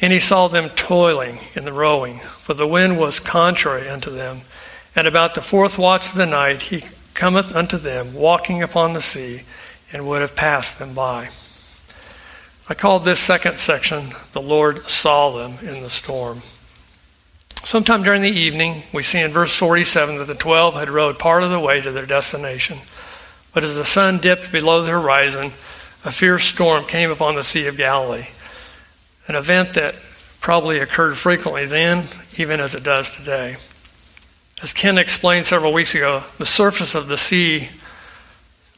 And 0.00 0.12
he 0.12 0.20
saw 0.20 0.48
them 0.48 0.68
toiling 0.70 1.38
in 1.54 1.64
the 1.64 1.72
rowing, 1.72 2.18
for 2.18 2.54
the 2.54 2.66
wind 2.66 2.98
was 2.98 3.18
contrary 3.18 3.88
unto 3.88 4.10
them. 4.10 4.42
And 4.94 5.06
about 5.06 5.34
the 5.34 5.40
fourth 5.40 5.78
watch 5.78 6.10
of 6.10 6.16
the 6.16 6.26
night 6.26 6.62
he 6.62 6.84
cometh 7.14 7.54
unto 7.54 7.78
them, 7.78 8.12
walking 8.12 8.62
upon 8.62 8.92
the 8.92 9.02
sea, 9.02 9.42
and 9.92 10.06
would 10.06 10.20
have 10.20 10.36
passed 10.36 10.78
them 10.78 10.94
by. 10.94 11.30
I 12.68 12.74
called 12.74 13.04
this 13.04 13.20
second 13.20 13.58
section, 13.58 14.10
The 14.32 14.42
Lord 14.42 14.88
Saw 14.90 15.30
Them 15.30 15.58
in 15.66 15.82
the 15.82 15.90
Storm. 15.90 16.42
Sometime 17.62 18.02
during 18.02 18.22
the 18.22 18.28
evening, 18.28 18.82
we 18.92 19.02
see 19.02 19.20
in 19.20 19.30
verse 19.30 19.54
47 19.54 20.18
that 20.18 20.26
the 20.26 20.34
twelve 20.34 20.74
had 20.74 20.90
rowed 20.90 21.18
part 21.18 21.42
of 21.42 21.50
the 21.50 21.60
way 21.60 21.80
to 21.80 21.90
their 21.90 22.06
destination. 22.06 22.78
But 23.54 23.64
as 23.64 23.76
the 23.76 23.84
sun 23.84 24.18
dipped 24.18 24.52
below 24.52 24.82
the 24.82 24.90
horizon, 24.90 25.52
a 26.04 26.12
fierce 26.12 26.44
storm 26.44 26.84
came 26.84 27.10
upon 27.10 27.34
the 27.34 27.42
Sea 27.42 27.66
of 27.66 27.76
Galilee, 27.76 28.26
an 29.28 29.34
event 29.34 29.74
that 29.74 29.94
probably 30.40 30.78
occurred 30.78 31.16
frequently 31.16 31.66
then, 31.66 32.04
even 32.38 32.60
as 32.60 32.74
it 32.74 32.84
does 32.84 33.10
today. 33.10 33.56
As 34.62 34.72
Kent 34.72 34.98
explained 34.98 35.46
several 35.46 35.72
weeks 35.72 35.94
ago, 35.94 36.22
the 36.38 36.46
surface 36.46 36.94
of 36.94 37.08
the 37.08 37.18
sea 37.18 37.68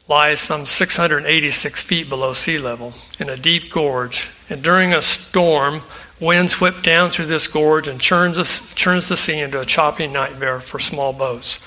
lies 0.07 0.39
some 0.39 0.65
686 0.65 1.83
feet 1.83 2.09
below 2.09 2.33
sea 2.33 2.57
level 2.57 2.93
in 3.19 3.29
a 3.29 3.37
deep 3.37 3.71
gorge, 3.71 4.29
and 4.49 4.63
during 4.63 4.93
a 4.93 5.01
storm, 5.01 5.81
Winds 6.19 6.59
whip 6.59 6.81
down 6.81 7.11
through 7.11 7.27
this 7.27 7.47
gorge 7.47 7.87
and 7.87 8.01
churns 8.01 8.35
the, 8.35 8.75
churns 8.75 9.07
the 9.07 9.15
sea 9.15 9.39
into 9.39 9.59
a 9.59 9.65
choppy 9.65 10.05
nightmare 10.05 10.59
for 10.59 10.77
small 10.77 11.13
boats. 11.13 11.65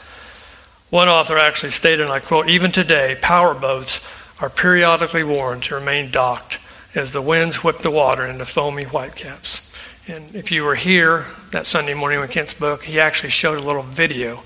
One 0.91 1.09
author 1.09 1.39
actually 1.39 1.71
stated, 1.71 2.03
and 2.03 2.13
I 2.13 2.21
quote, 2.21 2.51
even 2.51 2.71
today, 2.71 3.17
power 3.23 3.55
boats 3.55 4.07
are 4.41 4.51
periodically 4.51 5.25
warned 5.25 5.63
to 5.65 5.75
remain 5.75 6.11
docked 6.11 6.59
as 6.95 7.13
the 7.13 7.23
winds 7.23 7.65
whip 7.65 7.79
the 7.79 7.91
water 7.91 8.27
into 8.27 8.45
foamy 8.45 8.85
whitecaps. 8.85 9.75
And 10.07 10.35
if 10.35 10.51
you 10.51 10.65
were 10.65 10.75
here 10.75 11.27
that 11.53 11.67
Sunday 11.67 11.95
morning 11.95 12.21
when 12.21 12.29
Kent 12.29 12.51
spoke, 12.51 12.85
he 12.85 13.01
actually 13.01 13.31
showed 13.31 13.59
a 13.59 13.63
little 13.63 13.83
video 13.83 14.43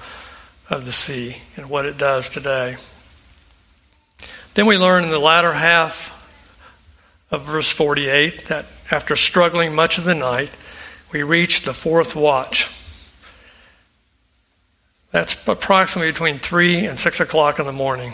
of 0.69 0.85
the 0.85 0.93
sea 0.93 1.39
and 1.57 1.69
what 1.69 1.87
it 1.87 1.97
does 1.97 2.29
today. 2.29 2.77
Then 4.55 4.67
we 4.67 4.79
learn 4.79 5.05
in 5.05 5.11
the 5.11 5.19
latter 5.19 5.55
half 5.55 6.13
of 7.31 7.45
verse 7.45 7.71
48 7.71 8.47
that 8.47 8.67
after 8.91 9.17
struggling 9.17 9.75
much 9.75 9.99
of 9.99 10.05
the 10.05 10.15
night, 10.15 10.51
we 11.13 11.23
reach 11.23 11.63
the 11.63 11.73
fourth 11.73 12.15
watch. 12.15 12.73
That's 15.11 15.47
approximately 15.49 16.13
between 16.13 16.39
3 16.39 16.87
and 16.87 16.99
6 16.99 17.21
o'clock 17.21 17.59
in 17.59 17.67
the 17.67 17.73
morning. 17.73 18.13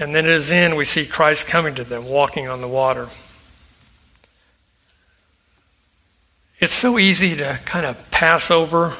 And 0.00 0.14
then 0.14 0.24
it 0.24 0.30
is 0.30 0.50
end, 0.50 0.76
we 0.76 0.86
see 0.86 1.04
Christ 1.04 1.46
coming 1.46 1.74
to 1.74 1.84
them, 1.84 2.06
walking 2.06 2.48
on 2.48 2.62
the 2.62 2.68
water. 2.68 3.08
It's 6.58 6.72
so 6.72 6.98
easy 6.98 7.36
to 7.36 7.60
kind 7.66 7.84
of 7.84 8.10
pass 8.10 8.50
over 8.50 8.94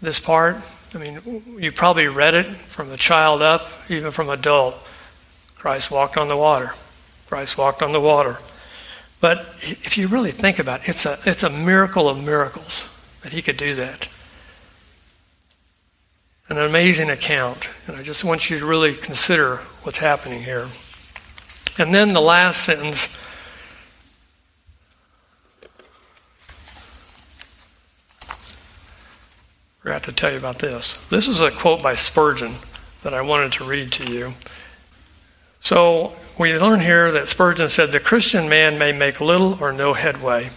this 0.00 0.20
part. 0.20 0.58
I 0.94 0.98
mean, 0.98 1.20
you 1.58 1.72
probably 1.72 2.06
read 2.06 2.34
it 2.34 2.46
from 2.46 2.88
the 2.88 2.96
child 2.96 3.42
up, 3.42 3.68
even 3.88 4.12
from 4.12 4.30
adult. 4.30 4.76
Christ 5.56 5.90
walked 5.90 6.16
on 6.16 6.28
the 6.28 6.36
water. 6.36 6.72
Christ 7.26 7.58
walked 7.58 7.82
on 7.82 7.92
the 7.92 8.00
water. 8.00 8.38
But 9.20 9.40
if 9.60 9.98
you 9.98 10.06
really 10.06 10.32
think 10.32 10.60
about 10.60 10.82
it, 10.82 10.90
it's 10.90 11.04
a, 11.04 11.18
it's 11.26 11.42
a 11.42 11.50
miracle 11.50 12.08
of 12.08 12.22
miracles 12.22 12.88
that 13.22 13.32
he 13.32 13.42
could 13.42 13.56
do 13.56 13.74
that. 13.74 14.08
An 16.52 16.58
amazing 16.58 17.08
account. 17.08 17.70
And 17.86 17.96
I 17.96 18.02
just 18.02 18.24
want 18.24 18.50
you 18.50 18.58
to 18.58 18.66
really 18.66 18.92
consider 18.92 19.56
what's 19.84 19.96
happening 19.96 20.42
here. 20.42 20.68
And 21.78 21.94
then 21.94 22.12
the 22.12 22.20
last 22.20 22.62
sentence. 22.62 23.16
I 28.20 28.36
forgot 29.80 30.02
to 30.02 30.12
tell 30.12 30.30
you 30.30 30.36
about 30.36 30.58
this. 30.58 30.98
This 31.08 31.26
is 31.26 31.40
a 31.40 31.50
quote 31.50 31.82
by 31.82 31.94
Spurgeon. 31.94 32.52
that 33.02 33.14
I 33.14 33.22
wanted 33.22 33.52
to 33.52 33.64
read 33.64 33.90
to 33.92 34.12
you. 34.12 34.34
So 35.58 36.12
we 36.38 36.54
learn 36.58 36.80
here 36.80 37.10
that 37.12 37.28
Spurgeon 37.28 37.70
said 37.70 37.92
the 37.92 37.98
Christian 37.98 38.46
man 38.46 38.78
may 38.78 38.92
make 38.92 39.22
little 39.22 39.56
or 39.58 39.72
no 39.72 39.94
headway, 39.94 40.50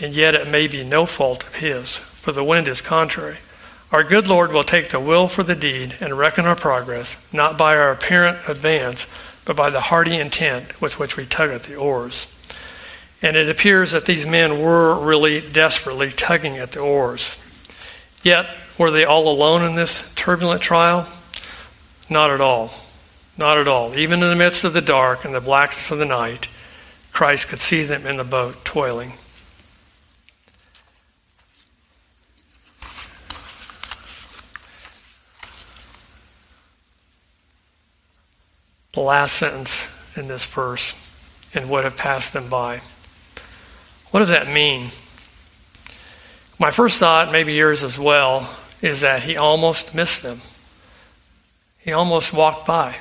and 0.00 0.14
yet 0.14 0.34
it 0.34 0.48
may 0.48 0.66
be 0.66 0.82
no 0.82 1.04
fault 1.04 1.44
of 1.44 1.56
his, 1.56 1.98
for 1.98 2.32
the 2.32 2.42
wind 2.42 2.68
is 2.68 2.80
contrary. 2.80 3.36
Our 3.92 4.02
good 4.02 4.26
Lord 4.26 4.52
will 4.52 4.64
take 4.64 4.88
the 4.88 4.98
will 4.98 5.28
for 5.28 5.42
the 5.42 5.54
deed 5.54 5.96
and 6.00 6.16
reckon 6.16 6.46
our 6.46 6.56
progress, 6.56 7.30
not 7.30 7.58
by 7.58 7.76
our 7.76 7.92
apparent 7.92 8.38
advance, 8.48 9.06
but 9.44 9.54
by 9.54 9.68
the 9.68 9.82
hearty 9.82 10.18
intent 10.18 10.80
with 10.80 10.98
which 10.98 11.18
we 11.18 11.26
tug 11.26 11.50
at 11.50 11.64
the 11.64 11.76
oars. 11.76 12.34
And 13.20 13.36
it 13.36 13.50
appears 13.50 13.90
that 13.90 14.06
these 14.06 14.26
men 14.26 14.62
were 14.62 14.98
really 14.98 15.42
desperately 15.42 16.10
tugging 16.10 16.56
at 16.56 16.72
the 16.72 16.80
oars. 16.80 17.36
Yet, 18.22 18.46
were 18.78 18.90
they 18.90 19.04
all 19.04 19.28
alone 19.28 19.62
in 19.62 19.74
this 19.74 20.12
turbulent 20.14 20.62
trial? 20.62 21.06
Not 22.08 22.30
at 22.30 22.40
all. 22.40 22.72
Not 23.36 23.58
at 23.58 23.68
all. 23.68 23.94
Even 23.96 24.22
in 24.22 24.30
the 24.30 24.36
midst 24.36 24.64
of 24.64 24.72
the 24.72 24.80
dark 24.80 25.24
and 25.26 25.34
the 25.34 25.40
blackness 25.40 25.90
of 25.90 25.98
the 25.98 26.06
night, 26.06 26.48
Christ 27.12 27.48
could 27.48 27.60
see 27.60 27.82
them 27.82 28.06
in 28.06 28.16
the 28.16 28.24
boat 28.24 28.64
toiling. 28.64 29.12
The 38.92 39.00
last 39.00 39.36
sentence 39.36 39.88
in 40.16 40.28
this 40.28 40.46
verse 40.46 40.94
and 41.54 41.70
would 41.70 41.84
have 41.84 41.96
passed 41.96 42.32
them 42.32 42.48
by. 42.48 42.80
What 44.10 44.20
does 44.20 44.28
that 44.28 44.48
mean? 44.48 44.90
My 46.58 46.70
first 46.70 46.98
thought, 46.98 47.32
maybe 47.32 47.54
yours 47.54 47.82
as 47.82 47.98
well, 47.98 48.48
is 48.82 49.00
that 49.00 49.22
he 49.22 49.36
almost 49.36 49.94
missed 49.94 50.22
them. 50.22 50.42
He 51.78 51.92
almost 51.92 52.32
walked 52.32 52.66
by. 52.66 52.96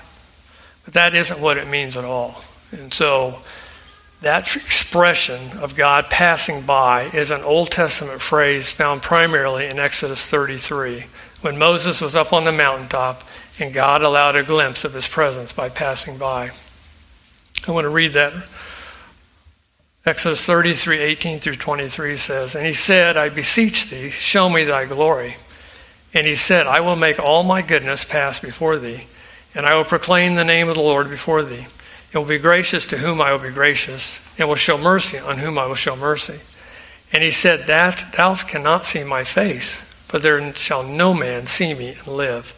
But 0.86 0.94
that 0.94 1.14
isn't 1.14 1.40
what 1.40 1.58
it 1.58 1.68
means 1.68 1.98
at 1.98 2.06
all. 2.06 2.44
And 2.72 2.94
so 2.94 3.40
that 4.22 4.56
expression 4.56 5.58
of 5.60 5.76
God 5.76 6.06
passing 6.06 6.62
by 6.62 7.04
is 7.14 7.32
an 7.32 7.42
Old 7.42 7.72
Testament 7.72 8.22
phrase 8.22 8.72
found 8.72 9.02
primarily 9.02 9.68
in 9.68 9.80
Exodus 9.80 10.26
33. 10.26 11.06
When 11.42 11.58
Moses 11.58 12.02
was 12.02 12.16
up 12.16 12.32
on 12.32 12.46
the 12.46 12.52
mountaintop 12.52 13.24
and 13.60 13.74
God 13.74 14.02
allowed 14.02 14.36
a 14.36 14.44
glimpse 14.44 14.84
of 14.84 14.94
his 14.94 15.08
presence 15.08 15.52
by 15.52 15.70
passing 15.70 16.18
by. 16.18 16.52
I 17.68 17.72
want 17.72 17.86
to 17.86 17.90
read 17.90 18.14
that. 18.14 18.34
Exodus 20.04 20.46
33, 20.46 20.98
18 20.98 21.40
through 21.40 21.58
23 21.58 22.18
says, 22.18 22.56
And 22.56 22.66
he 22.66 22.74
said, 22.74 23.18
I 23.18 23.30
beseech 23.30 23.90
thee, 23.90 24.10
show 24.10 24.50
me 24.50 24.64
thy 24.64 24.86
glory. 24.86 25.36
And 26.14 26.26
he 26.26 26.36
said, 26.36 26.66
I 26.66 26.80
will 26.80 26.96
make 26.96 27.20
all 27.20 27.44
my 27.44 27.62
goodness 27.62 28.04
pass 28.04 28.40
before 28.40 28.78
thee, 28.78 29.06
and 29.54 29.66
I 29.66 29.76
will 29.76 29.84
proclaim 29.84 30.36
the 30.36 30.44
name 30.44 30.70
of 30.70 30.76
the 30.76 30.82
Lord 30.82 31.10
before 31.10 31.44
thee. 31.44 31.68
It 32.12 32.18
will 32.18 32.26
be 32.26 32.40
gracious 32.40 32.86
to 32.88 32.98
whom 32.98 33.22
I 33.22 33.32
will 33.32 33.40
be 33.40 33.52
gracious, 33.52 34.20
and 34.38 34.50
will 34.50 34.56
show 34.56 34.78
mercy 34.78 35.20
on 35.20 35.38
whom 35.38 35.58
I 35.60 35.68
will 35.68 35.76
show 35.76 35.96
mercy. 35.96 36.40
And 37.14 37.24
he 37.24 37.32
said, 37.32 37.68
That 37.68 38.14
thou 38.18 38.34
cannot 38.36 38.86
see 38.86 39.04
my 39.04 39.24
face, 39.24 39.76
for 39.76 40.18
there 40.18 40.54
shall 40.56 40.84
no 40.84 41.14
man 41.14 41.46
see 41.46 41.74
me 41.74 41.96
and 42.00 42.08
live. 42.08 42.58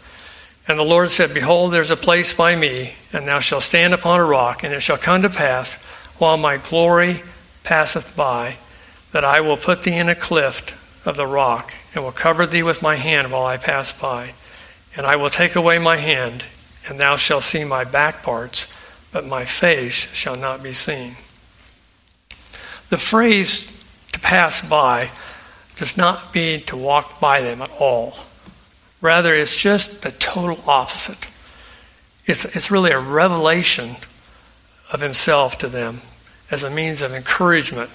And 0.68 0.80
the 0.80 0.84
Lord 0.84 1.12
said, 1.12 1.34
Behold, 1.34 1.74
there's 1.74 1.92
a 1.92 1.98
place 1.98 2.34
by 2.34 2.56
me, 2.56 2.94
and 3.12 3.28
thou 3.28 3.40
shalt 3.40 3.64
stand 3.64 3.94
upon 3.94 4.20
a 4.20 4.26
rock, 4.26 4.64
and 4.64 4.74
it 4.74 4.80
shall 4.80 4.98
come 4.98 5.22
to 5.22 5.30
pass, 5.30 5.82
while 6.18 6.38
my 6.38 6.58
glory 6.58 7.22
passeth 7.64 8.16
by, 8.16 8.56
that 9.12 9.26
I 9.26 9.42
will 9.42 9.58
put 9.58 9.84
thee 9.84 9.96
in 9.96 10.08
a 10.08 10.16
cleft 10.16 10.74
of 11.06 11.18
the 11.18 11.28
rock, 11.28 11.74
and 11.94 12.04
will 12.04 12.12
cover 12.12 12.46
thee 12.46 12.64
with 12.64 12.82
my 12.82 12.96
hand 12.96 13.32
while 13.32 13.46
I 13.46 13.58
pass 13.58 13.92
by. 13.92 14.34
And 14.96 15.06
I 15.06 15.18
will 15.18 15.30
take 15.30 15.56
away 15.56 15.80
my 15.80 15.98
hand, 15.98 16.46
and 16.88 17.00
thou 17.00 17.18
shalt 17.18 17.44
see 17.44 17.66
my 17.66 17.84
back 17.84 18.24
parts, 18.24 18.74
but 19.12 19.26
my 19.26 19.44
face 19.44 20.14
shall 20.14 20.36
not 20.36 20.64
be 20.64 20.74
seen. 20.74 21.18
The 22.90 22.98
phrase 22.98 23.84
to 24.14 24.20
pass 24.20 24.68
by 24.68 25.10
does 25.76 25.98
not 25.98 26.34
mean 26.34 26.62
to 26.66 26.78
walk 26.78 27.20
by 27.20 27.42
them 27.42 27.62
at 27.62 27.72
all. 27.80 28.18
Rather, 29.04 29.36
it's 29.36 29.58
just 29.58 30.02
the 30.02 30.12
total 30.12 30.64
opposite. 30.66 31.28
It's, 32.26 32.46
it's 32.56 32.72
really 32.72 32.92
a 32.92 33.00
revelation 33.00 33.98
of 34.94 35.02
himself 35.02 35.58
to 35.58 35.68
them 35.68 36.00
as 36.50 36.64
a 36.64 36.70
means 36.70 37.02
of 37.02 37.14
encouragement 37.14 37.90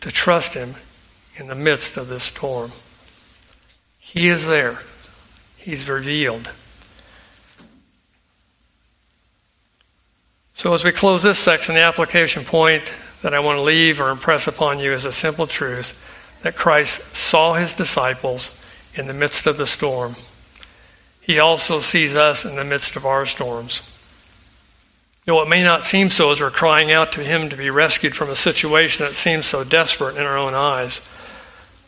to 0.00 0.10
trust 0.10 0.54
him 0.54 0.74
in 1.36 1.46
the 1.46 1.54
midst 1.54 1.96
of 1.96 2.08
this 2.08 2.24
storm. 2.24 2.72
He 4.00 4.28
is 4.28 4.44
there. 4.44 4.80
He's 5.56 5.88
revealed. 5.88 6.50
So, 10.54 10.74
as 10.74 10.82
we 10.82 10.90
close 10.90 11.22
this 11.22 11.38
section, 11.38 11.76
the 11.76 11.82
application 11.82 12.42
point 12.42 12.92
that 13.22 13.32
I 13.32 13.38
want 13.38 13.58
to 13.58 13.62
leave 13.62 14.00
or 14.00 14.10
impress 14.10 14.48
upon 14.48 14.80
you 14.80 14.92
is 14.92 15.04
a 15.04 15.12
simple 15.12 15.46
truth 15.46 16.04
that 16.42 16.56
Christ 16.56 17.14
saw 17.14 17.54
his 17.54 17.72
disciples 17.72 18.58
in 18.96 19.06
the 19.06 19.14
midst 19.14 19.46
of 19.46 19.56
the 19.56 19.68
storm. 19.68 20.16
He 21.22 21.38
also 21.38 21.80
sees 21.80 22.16
us 22.16 22.44
in 22.44 22.56
the 22.56 22.64
midst 22.64 22.96
of 22.96 23.06
our 23.06 23.24
storms. 23.24 23.88
Though 25.24 25.40
it 25.40 25.48
may 25.48 25.62
not 25.62 25.84
seem 25.84 26.10
so 26.10 26.32
as 26.32 26.40
we're 26.40 26.50
crying 26.50 26.90
out 26.90 27.12
to 27.12 27.22
Him 27.22 27.48
to 27.48 27.56
be 27.56 27.70
rescued 27.70 28.16
from 28.16 28.28
a 28.28 28.36
situation 28.36 29.06
that 29.06 29.14
seems 29.14 29.46
so 29.46 29.62
desperate 29.62 30.16
in 30.16 30.24
our 30.24 30.36
own 30.36 30.52
eyes, 30.52 31.08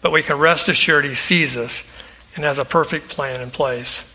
but 0.00 0.12
we 0.12 0.22
can 0.22 0.38
rest 0.38 0.68
assured 0.68 1.04
He 1.04 1.16
sees 1.16 1.56
us 1.56 1.90
and 2.36 2.44
has 2.44 2.60
a 2.60 2.64
perfect 2.64 3.08
plan 3.08 3.40
in 3.40 3.50
place. 3.50 4.10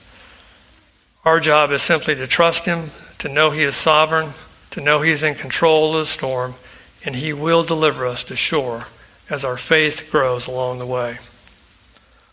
Our 1.26 1.42
job 1.42 1.72
is 1.72 1.82
simply 1.82 2.16
to 2.16 2.28
trust 2.28 2.64
Him, 2.64 2.92
to 3.18 3.28
know 3.28 3.50
He 3.50 3.64
is 3.64 3.76
sovereign, 3.76 4.34
to 4.72 4.80
know 4.80 5.02
He 5.02 5.12
is 5.12 5.24
in 5.24 5.36
control 5.36 5.94
of 5.94 6.00
the 6.00 6.06
storm, 6.06 6.56
and 7.04 7.18
He 7.18 7.34
will 7.34 7.64
deliver 7.64 8.06
us 8.06 8.24
to 8.26 8.38
shore 8.38 8.88
as 9.30 9.44
our 9.44 9.58
faith 9.58 10.08
grows 10.10 10.48
along 10.48 10.80
the 10.80 10.86
way. 10.86 11.18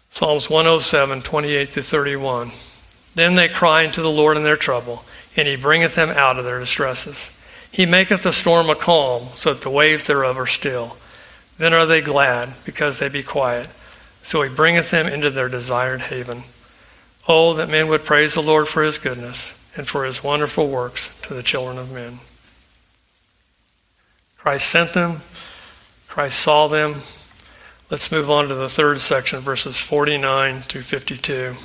Psalms 0.09 0.49
107, 0.49 1.23
28 1.23 1.73
to 1.73 1.83
31. 1.83 2.53
Then 3.17 3.35
they 3.35 3.49
cry 3.49 3.87
unto 3.87 4.03
the 4.03 4.11
Lord 4.11 4.37
in 4.37 4.45
their 4.45 4.57
trouble, 4.57 5.03
and 5.37 5.49
he 5.49 5.57
bringeth 5.57 5.95
them 5.95 6.11
out 6.11 6.39
of 6.39 6.45
their 6.45 6.61
distresses. 6.61 7.37
He 7.73 7.87
maketh 7.87 8.23
the 8.23 8.33
storm 8.33 8.69
a 8.69 8.75
calm, 8.75 9.29
so 9.35 9.55
that 9.55 9.63
the 9.63 9.71
waves 9.71 10.07
thereof 10.07 10.39
are 10.39 10.47
still. 10.47 10.99
Then 11.57 11.73
are 11.73 11.87
they 11.87 12.03
glad, 12.03 12.53
because 12.67 12.99
they 12.99 13.09
be 13.09 13.23
quiet. 13.23 13.69
So 14.23 14.43
he 14.43 14.55
bringeth 14.55 14.91
them 14.91 15.07
into 15.07 15.31
their 15.31 15.49
desired 15.49 16.03
haven. 16.03 16.43
Oh, 17.27 17.55
that 17.55 17.71
men 17.71 17.89
would 17.89 18.05
praise 18.05 18.35
the 18.35 18.43
Lord 18.43 18.69
for 18.69 18.83
his 18.83 18.99
goodness, 18.99 19.55
and 19.75 19.89
for 19.89 20.05
his 20.05 20.23
wonderful 20.23 20.69
works 20.69 21.19
to 21.23 21.33
the 21.33 21.43
children 21.43 21.79
of 21.79 21.91
men. 21.91 22.21
Christ 24.37 24.69
sent 24.69 24.93
them, 24.93 25.23
Christ 26.07 26.39
saw 26.39 26.69
them. 26.69 26.97
Let's 27.91 28.13
move 28.13 28.31
on 28.31 28.49
to 28.49 28.55
the 28.55 28.69
third 28.69 29.01
section, 29.01 29.41
verses 29.41 29.81
49 29.81 30.63
to 30.69 30.83
52. 30.83 31.57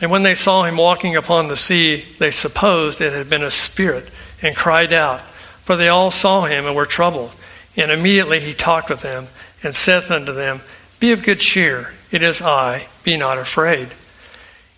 And 0.00 0.10
when 0.10 0.22
they 0.22 0.34
saw 0.34 0.64
him 0.64 0.76
walking 0.76 1.16
upon 1.16 1.48
the 1.48 1.56
sea, 1.56 2.04
they 2.18 2.30
supposed 2.30 3.00
it 3.00 3.12
had 3.12 3.30
been 3.30 3.42
a 3.42 3.50
spirit 3.50 4.10
and 4.42 4.54
cried 4.54 4.92
out, 4.92 5.22
for 5.22 5.76
they 5.76 5.88
all 5.88 6.10
saw 6.10 6.44
him 6.44 6.66
and 6.66 6.76
were 6.76 6.86
troubled. 6.86 7.32
And 7.76 7.90
immediately 7.90 8.40
he 8.40 8.52
talked 8.52 8.90
with 8.90 9.00
them 9.00 9.28
and 9.62 9.74
saith 9.74 10.10
unto 10.10 10.32
them, 10.32 10.60
Be 11.00 11.12
of 11.12 11.22
good 11.22 11.40
cheer, 11.40 11.94
it 12.10 12.22
is 12.22 12.42
I, 12.42 12.88
be 13.04 13.16
not 13.16 13.38
afraid. 13.38 13.88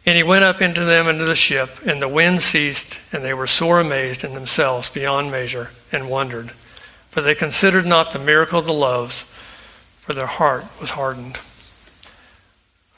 And 0.06 0.16
he 0.16 0.22
went 0.22 0.44
up 0.44 0.62
into 0.62 0.84
them 0.84 1.06
into 1.08 1.24
the 1.24 1.34
ship, 1.34 1.68
and 1.84 2.00
the 2.00 2.08
wind 2.08 2.40
ceased, 2.40 2.98
and 3.12 3.24
they 3.24 3.34
were 3.34 3.46
sore 3.46 3.80
amazed 3.80 4.24
in 4.24 4.34
themselves 4.34 4.88
beyond 4.88 5.30
measure, 5.30 5.70
and 5.92 6.08
wondered. 6.08 6.50
For 7.10 7.20
they 7.20 7.34
considered 7.34 7.84
not 7.84 8.12
the 8.12 8.18
miracle 8.18 8.60
of 8.60 8.66
the 8.66 8.72
loaves, 8.72 9.22
for 9.98 10.14
their 10.14 10.26
heart 10.26 10.64
was 10.80 10.90
hardened. 10.90 11.38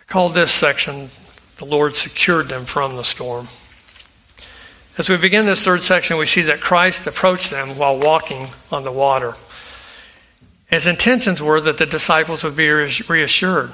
I 0.00 0.04
call 0.06 0.28
this 0.28 0.52
section 0.52 1.10
the 1.60 1.66
Lord 1.66 1.94
secured 1.94 2.48
them 2.48 2.64
from 2.64 2.96
the 2.96 3.04
storm. 3.04 3.46
As 4.96 5.10
we 5.10 5.18
begin 5.18 5.44
this 5.44 5.62
third 5.62 5.82
section, 5.82 6.16
we 6.16 6.24
see 6.24 6.40
that 6.40 6.62
Christ 6.62 7.06
approached 7.06 7.50
them 7.50 7.76
while 7.76 8.00
walking 8.00 8.46
on 8.72 8.82
the 8.82 8.90
water. 8.90 9.34
His 10.70 10.86
intentions 10.86 11.42
were 11.42 11.60
that 11.60 11.76
the 11.76 11.84
disciples 11.84 12.42
would 12.44 12.56
be 12.56 12.70
reassured. 12.70 13.72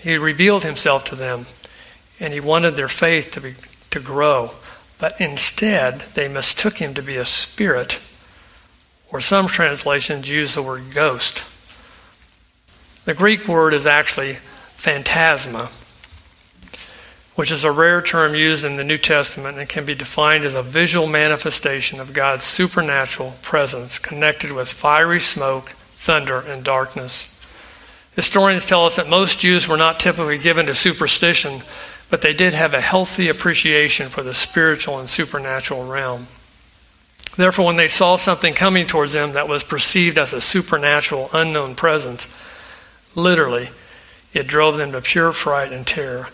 He 0.00 0.16
revealed 0.16 0.64
himself 0.64 1.04
to 1.04 1.14
them, 1.14 1.46
and 2.18 2.34
he 2.34 2.40
wanted 2.40 2.74
their 2.74 2.88
faith 2.88 3.30
to, 3.30 3.40
be, 3.40 3.54
to 3.90 4.00
grow. 4.00 4.50
But 4.98 5.20
instead, 5.20 6.00
they 6.14 6.26
mistook 6.26 6.78
him 6.78 6.94
to 6.94 7.02
be 7.02 7.14
a 7.14 7.24
spirit, 7.24 8.00
or 9.12 9.20
some 9.20 9.46
translations 9.46 10.28
use 10.28 10.54
the 10.54 10.62
word 10.62 10.92
ghost. 10.92 11.44
The 13.04 13.14
Greek 13.14 13.46
word 13.46 13.72
is 13.72 13.86
actually 13.86 14.34
phantasma 14.34 15.70
which 17.34 17.50
is 17.50 17.64
a 17.64 17.72
rare 17.72 18.02
term 18.02 18.34
used 18.34 18.64
in 18.64 18.76
the 18.76 18.84
New 18.84 18.98
Testament 18.98 19.58
and 19.58 19.68
can 19.68 19.84
be 19.84 19.94
defined 19.94 20.44
as 20.44 20.54
a 20.54 20.62
visual 20.62 21.06
manifestation 21.06 22.00
of 22.00 22.12
God's 22.12 22.44
supernatural 22.44 23.36
presence 23.42 23.98
connected 23.98 24.52
with 24.52 24.70
fiery 24.70 25.20
smoke, 25.20 25.70
thunder, 25.70 26.40
and 26.40 26.64
darkness. 26.64 27.36
Historians 28.16 28.66
tell 28.66 28.84
us 28.84 28.96
that 28.96 29.08
most 29.08 29.38
Jews 29.38 29.68
were 29.68 29.76
not 29.76 30.00
typically 30.00 30.38
given 30.38 30.66
to 30.66 30.74
superstition, 30.74 31.62
but 32.10 32.22
they 32.22 32.34
did 32.34 32.52
have 32.52 32.74
a 32.74 32.80
healthy 32.80 33.28
appreciation 33.28 34.08
for 34.08 34.22
the 34.22 34.34
spiritual 34.34 34.98
and 34.98 35.08
supernatural 35.08 35.86
realm. 35.86 36.26
Therefore, 37.36 37.66
when 37.66 37.76
they 37.76 37.88
saw 37.88 38.16
something 38.16 38.54
coming 38.54 38.86
towards 38.86 39.12
them 39.12 39.32
that 39.32 39.48
was 39.48 39.62
perceived 39.62 40.18
as 40.18 40.32
a 40.32 40.40
supernatural, 40.40 41.30
unknown 41.32 41.76
presence, 41.76 42.26
literally, 43.14 43.70
it 44.34 44.48
drove 44.48 44.76
them 44.76 44.92
to 44.92 45.00
pure 45.00 45.32
fright 45.32 45.72
and 45.72 45.86
terror. 45.86 46.28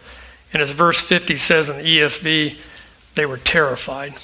And 0.57 0.63
as 0.63 0.71
verse 0.71 1.03
50 1.03 1.37
says 1.37 1.69
in 1.69 1.77
the 1.77 1.85
ESV, 1.85 2.59
they 3.15 3.27
were 3.27 3.37
terrified. 3.37 4.15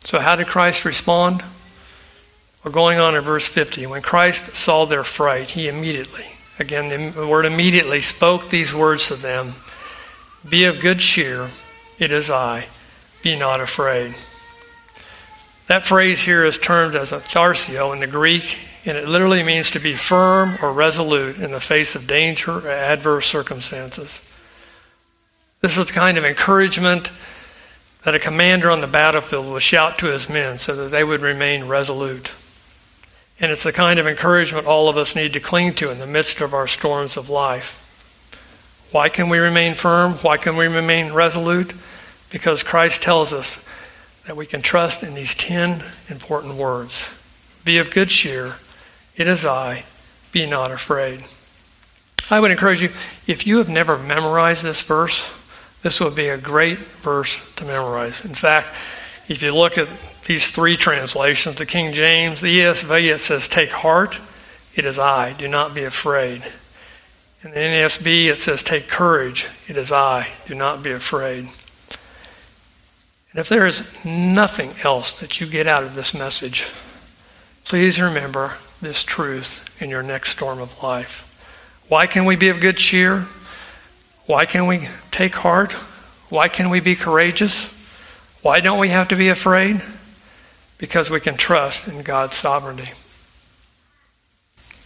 So, 0.00 0.18
how 0.18 0.34
did 0.34 0.48
Christ 0.48 0.84
respond? 0.84 1.44
We're 2.64 2.72
going 2.72 2.98
on 2.98 3.14
in 3.14 3.22
verse 3.22 3.46
50. 3.46 3.86
When 3.86 4.02
Christ 4.02 4.56
saw 4.56 4.84
their 4.84 5.04
fright, 5.04 5.50
he 5.50 5.68
immediately, 5.68 6.24
again, 6.58 7.12
the 7.12 7.24
word 7.24 7.44
immediately 7.44 8.00
spoke 8.00 8.48
these 8.48 8.74
words 8.74 9.06
to 9.06 9.14
them 9.14 9.52
Be 10.48 10.64
of 10.64 10.80
good 10.80 10.98
cheer, 10.98 11.50
it 12.00 12.10
is 12.10 12.28
I, 12.28 12.66
be 13.22 13.38
not 13.38 13.60
afraid. 13.60 14.16
That 15.68 15.84
phrase 15.84 16.22
here 16.22 16.44
is 16.44 16.58
termed 16.58 16.96
as 16.96 17.12
a 17.12 17.20
tharsio 17.20 17.92
in 17.92 18.00
the 18.00 18.08
Greek, 18.08 18.58
and 18.84 18.98
it 18.98 19.06
literally 19.06 19.44
means 19.44 19.70
to 19.70 19.78
be 19.78 19.94
firm 19.94 20.56
or 20.60 20.72
resolute 20.72 21.38
in 21.38 21.52
the 21.52 21.60
face 21.60 21.94
of 21.94 22.08
danger 22.08 22.58
or 22.58 22.68
adverse 22.68 23.26
circumstances. 23.26 24.20
This 25.64 25.78
is 25.78 25.86
the 25.86 25.94
kind 25.94 26.18
of 26.18 26.26
encouragement 26.26 27.10
that 28.02 28.14
a 28.14 28.18
commander 28.18 28.70
on 28.70 28.82
the 28.82 28.86
battlefield 28.86 29.46
would 29.46 29.62
shout 29.62 29.96
to 30.00 30.08
his 30.08 30.28
men 30.28 30.58
so 30.58 30.76
that 30.76 30.90
they 30.90 31.02
would 31.02 31.22
remain 31.22 31.64
resolute. 31.64 32.32
And 33.40 33.50
it's 33.50 33.62
the 33.62 33.72
kind 33.72 33.98
of 33.98 34.06
encouragement 34.06 34.66
all 34.66 34.90
of 34.90 34.98
us 34.98 35.16
need 35.16 35.32
to 35.32 35.40
cling 35.40 35.72
to 35.76 35.90
in 35.90 36.00
the 36.00 36.06
midst 36.06 36.42
of 36.42 36.52
our 36.52 36.66
storms 36.66 37.16
of 37.16 37.30
life. 37.30 37.80
Why 38.92 39.08
can 39.08 39.30
we 39.30 39.38
remain 39.38 39.72
firm? 39.72 40.12
Why 40.16 40.36
can 40.36 40.58
we 40.58 40.66
remain 40.66 41.14
resolute? 41.14 41.72
Because 42.28 42.62
Christ 42.62 43.00
tells 43.00 43.32
us 43.32 43.66
that 44.26 44.36
we 44.36 44.44
can 44.44 44.60
trust 44.60 45.02
in 45.02 45.14
these 45.14 45.34
10 45.34 45.82
important 46.10 46.56
words 46.56 47.08
Be 47.64 47.78
of 47.78 47.90
good 47.90 48.10
cheer, 48.10 48.56
it 49.16 49.26
is 49.26 49.46
I, 49.46 49.84
be 50.30 50.44
not 50.44 50.70
afraid. 50.70 51.24
I 52.28 52.38
would 52.38 52.50
encourage 52.50 52.82
you, 52.82 52.90
if 53.26 53.46
you 53.46 53.56
have 53.56 53.70
never 53.70 53.96
memorized 53.96 54.62
this 54.62 54.82
verse, 54.82 55.40
this 55.84 56.00
would 56.00 56.14
be 56.14 56.28
a 56.28 56.38
great 56.38 56.78
verse 56.78 57.54
to 57.56 57.64
memorize. 57.66 58.24
In 58.24 58.34
fact, 58.34 58.68
if 59.28 59.42
you 59.42 59.54
look 59.54 59.76
at 59.76 59.86
these 60.26 60.50
three 60.50 60.78
translations, 60.78 61.56
the 61.56 61.66
King 61.66 61.92
James, 61.92 62.40
the 62.40 62.60
ESV, 62.60 63.14
it 63.14 63.18
says, 63.18 63.48
Take 63.48 63.68
heart, 63.68 64.18
it 64.74 64.86
is 64.86 64.98
I, 64.98 65.34
do 65.34 65.46
not 65.46 65.74
be 65.74 65.84
afraid. 65.84 66.42
In 67.42 67.50
the 67.50 67.58
NASB, 67.58 68.28
it 68.28 68.38
says, 68.38 68.62
Take 68.62 68.88
courage, 68.88 69.46
it 69.68 69.76
is 69.76 69.92
I, 69.92 70.28
do 70.46 70.54
not 70.54 70.82
be 70.82 70.90
afraid. 70.90 71.50
And 73.30 73.40
if 73.40 73.50
there 73.50 73.66
is 73.66 73.86
nothing 74.06 74.70
else 74.84 75.20
that 75.20 75.38
you 75.38 75.46
get 75.46 75.66
out 75.66 75.82
of 75.82 75.94
this 75.94 76.14
message, 76.14 76.64
please 77.66 78.00
remember 78.00 78.54
this 78.80 79.02
truth 79.02 79.82
in 79.82 79.90
your 79.90 80.02
next 80.02 80.30
storm 80.30 80.60
of 80.60 80.82
life. 80.82 81.30
Why 81.88 82.06
can 82.06 82.24
we 82.24 82.36
be 82.36 82.48
of 82.48 82.60
good 82.60 82.78
cheer? 82.78 83.26
Why 84.26 84.46
can 84.46 84.66
we 84.66 84.88
take 85.10 85.34
heart? 85.34 85.74
Why 86.30 86.48
can 86.48 86.70
we 86.70 86.80
be 86.80 86.96
courageous? 86.96 87.72
Why 88.42 88.60
don't 88.60 88.78
we 88.78 88.88
have 88.88 89.08
to 89.08 89.16
be 89.16 89.28
afraid? 89.28 89.82
Because 90.78 91.10
we 91.10 91.20
can 91.20 91.36
trust 91.36 91.88
in 91.88 92.02
God's 92.02 92.34
sovereignty. 92.34 92.92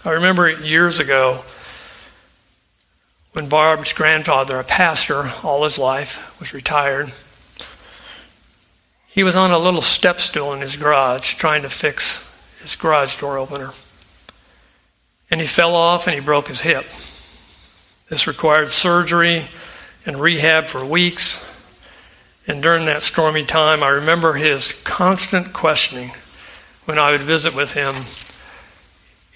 I 0.05 0.11
remember 0.11 0.49
years 0.51 1.01
ago 1.01 1.43
when 3.33 3.49
Barb's 3.49 3.93
grandfather, 3.93 4.59
a 4.59 4.65
pastor 4.65 5.33
all 5.43 5.65
his 5.65 5.79
life, 5.79 6.39
was 6.41 6.53
retired. 6.53 7.13
He 9.07 9.23
was 9.23 9.37
on 9.37 9.51
a 9.51 9.59
little 9.59 9.83
step 9.83 10.21
stool 10.21 10.53
in 10.53 10.61
his 10.61 10.77
garage 10.77 11.35
trying 11.35 11.63
to 11.63 11.69
fix 11.69 12.33
his 12.61 12.77
garage 12.77 13.21
door 13.21 13.39
opener. 13.39 13.73
And 15.31 15.41
he 15.41 15.47
fell 15.47 15.75
off 15.75 16.07
and 16.07 16.15
he 16.15 16.21
broke 16.21 16.49
his 16.49 16.63
hip. 16.63 16.87
This 18.09 18.27
required 18.27 18.71
surgery 18.71 19.45
and 20.07 20.21
rehab 20.21 20.67
for 20.67 20.85
weeks. 20.85 21.45
And 22.47 22.63
during 22.63 22.87
that 22.87 23.03
stormy 23.03 23.45
time, 23.45 23.83
I 23.83 23.89
remember 23.89 24.35
his 24.35 24.83
constant 24.83 25.53
questioning 25.53 26.13
when 26.87 26.99
I 26.99 27.13
would 27.13 27.21
visit 27.21 27.55
with 27.55 27.75
him 27.75 27.95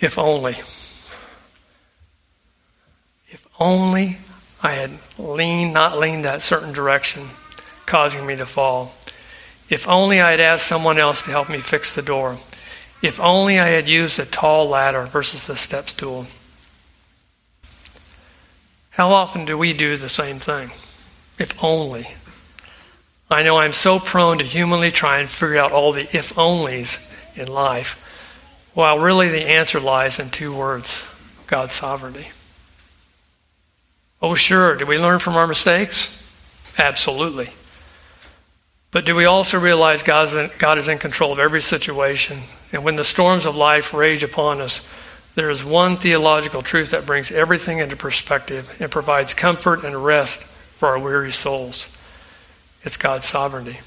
if 0.00 0.18
only. 0.18 0.54
If 3.28 3.46
only 3.61 4.18
I 4.62 4.72
had 4.72 4.92
leaned, 5.18 5.74
not 5.74 5.98
leaned 5.98 6.24
that 6.24 6.40
certain 6.40 6.72
direction, 6.72 7.28
causing 7.85 8.26
me 8.26 8.37
to 8.37 8.46
fall. 8.46 8.94
If 9.68 9.87
only 9.87 10.20
I 10.20 10.30
had 10.32 10.40
asked 10.40 10.66
someone 10.66 10.98
else 10.98 11.22
to 11.22 11.30
help 11.30 11.48
me 11.48 11.58
fix 11.58 11.94
the 11.94 12.02
door. 12.02 12.38
If 13.02 13.20
only 13.20 13.58
I 13.58 13.68
had 13.68 13.88
used 13.88 14.18
a 14.18 14.24
tall 14.24 14.68
ladder 14.68 15.04
versus 15.04 15.46
the 15.46 15.56
step 15.56 15.88
stool. 15.90 16.26
How 18.92 19.12
often 19.12 19.44
do 19.44 19.59
we 19.59 19.72
do 19.72 19.96
the 19.96 20.09
same 20.09 20.38
thing? 20.38 20.70
If 21.38 21.62
only. 21.62 22.09
I 23.31 23.42
know 23.42 23.59
I'm 23.59 23.72
so 23.72 23.98
prone 23.98 24.38
to 24.38 24.44
humanly 24.44 24.90
try 24.90 25.18
and 25.18 25.28
figure 25.28 25.57
out 25.57 25.72
all 25.72 25.92
the 25.92 26.02
if 26.16 26.35
onlys 26.35 27.09
in 27.37 27.48
life, 27.48 28.70
while 28.74 28.98
really 28.98 29.28
the 29.28 29.48
answer 29.48 29.81
lies 29.81 30.18
in 30.18 30.28
two 30.28 30.55
words 30.55 31.02
God's 31.46 31.72
sovereignty. 31.72 32.28
Oh, 34.20 34.35
sure, 34.35 34.76
did 34.76 34.87
we 34.87 34.98
learn 34.98 35.18
from 35.18 35.35
our 35.35 35.46
mistakes? 35.46 36.18
Absolutely. 36.78 37.50
But 38.90 39.07
do 39.07 39.16
we 39.16 39.24
also 39.24 39.59
realize 39.59 40.02
God 40.02 40.78
is 40.78 40.88
in 40.88 40.98
control 40.98 41.33
of 41.33 41.38
every 41.38 41.62
situation? 41.62 42.40
And 42.72 42.85
when 42.85 42.96
the 42.96 43.05
storms 43.05 43.46
of 43.46 43.57
life 43.57 43.94
rage 43.94 44.22
upon 44.22 44.61
us, 44.61 44.87
there 45.35 45.51
is 45.51 45.64
one 45.64 45.97
theological 45.97 46.62
truth 46.62 46.90
that 46.90 47.07
brings 47.07 47.31
everything 47.31 47.79
into 47.79 47.97
perspective 47.97 48.77
and 48.81 48.90
provides 48.90 49.33
comfort 49.33 49.85
and 49.85 50.05
rest 50.05 50.42
for 50.42 50.88
our 50.88 50.99
weary 50.99 51.33
souls. 51.33 51.97
It's 52.83 52.97
God's 52.97 53.25
sovereignty. 53.25 53.81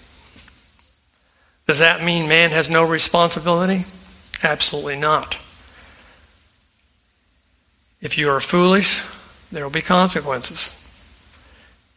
Does 1.68 1.80
that 1.80 2.04
mean 2.04 2.28
man 2.28 2.52
has 2.52 2.70
no 2.70 2.84
responsibility? 2.84 3.86
Absolutely 4.44 4.96
not. 4.96 5.38
If 8.02 8.18
you 8.18 8.30
are 8.30 8.40
foolish, 8.40 9.04
there 9.52 9.64
will 9.64 9.72
be 9.72 9.82
consequences. 9.82 10.82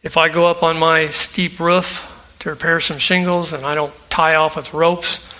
If 0.01 0.17
I 0.17 0.29
go 0.29 0.47
up 0.47 0.63
on 0.63 0.79
my 0.79 1.09
steep 1.09 1.59
roof 1.59 2.35
to 2.39 2.49
repair 2.49 2.79
some 2.79 2.97
shingles 2.97 3.53
and 3.53 3.63
I 3.63 3.75
don't 3.75 3.93
tie 4.09 4.35
off 4.35 4.55
with 4.55 4.73
ropes, 4.73 5.31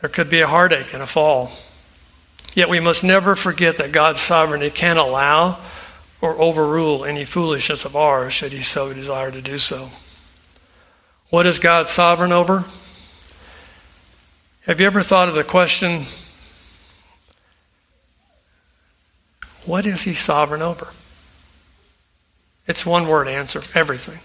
there 0.00 0.10
could 0.10 0.28
be 0.28 0.40
a 0.40 0.46
heartache 0.46 0.92
and 0.92 1.02
a 1.02 1.06
fall. 1.06 1.50
Yet 2.58 2.68
we 2.68 2.80
must 2.80 3.04
never 3.04 3.36
forget 3.36 3.76
that 3.76 3.92
God's 3.92 4.18
sovereignty 4.18 4.68
can 4.68 4.96
allow 4.96 5.60
or 6.20 6.34
overrule 6.42 7.04
any 7.04 7.24
foolishness 7.24 7.84
of 7.84 7.94
ours 7.94 8.32
should 8.32 8.50
he 8.50 8.62
so 8.62 8.92
desire 8.92 9.30
to 9.30 9.40
do 9.40 9.58
so. 9.58 9.90
What 11.30 11.46
is 11.46 11.60
God 11.60 11.86
sovereign 11.86 12.32
over? 12.32 12.64
Have 14.62 14.80
you 14.80 14.86
ever 14.86 15.04
thought 15.04 15.28
of 15.28 15.36
the 15.36 15.44
question, 15.44 16.06
what 19.64 19.86
is 19.86 20.02
he 20.02 20.12
sovereign 20.12 20.60
over? 20.60 20.88
It's 22.66 22.84
one 22.84 23.06
word 23.06 23.28
answer 23.28 23.62
everything. 23.72 24.18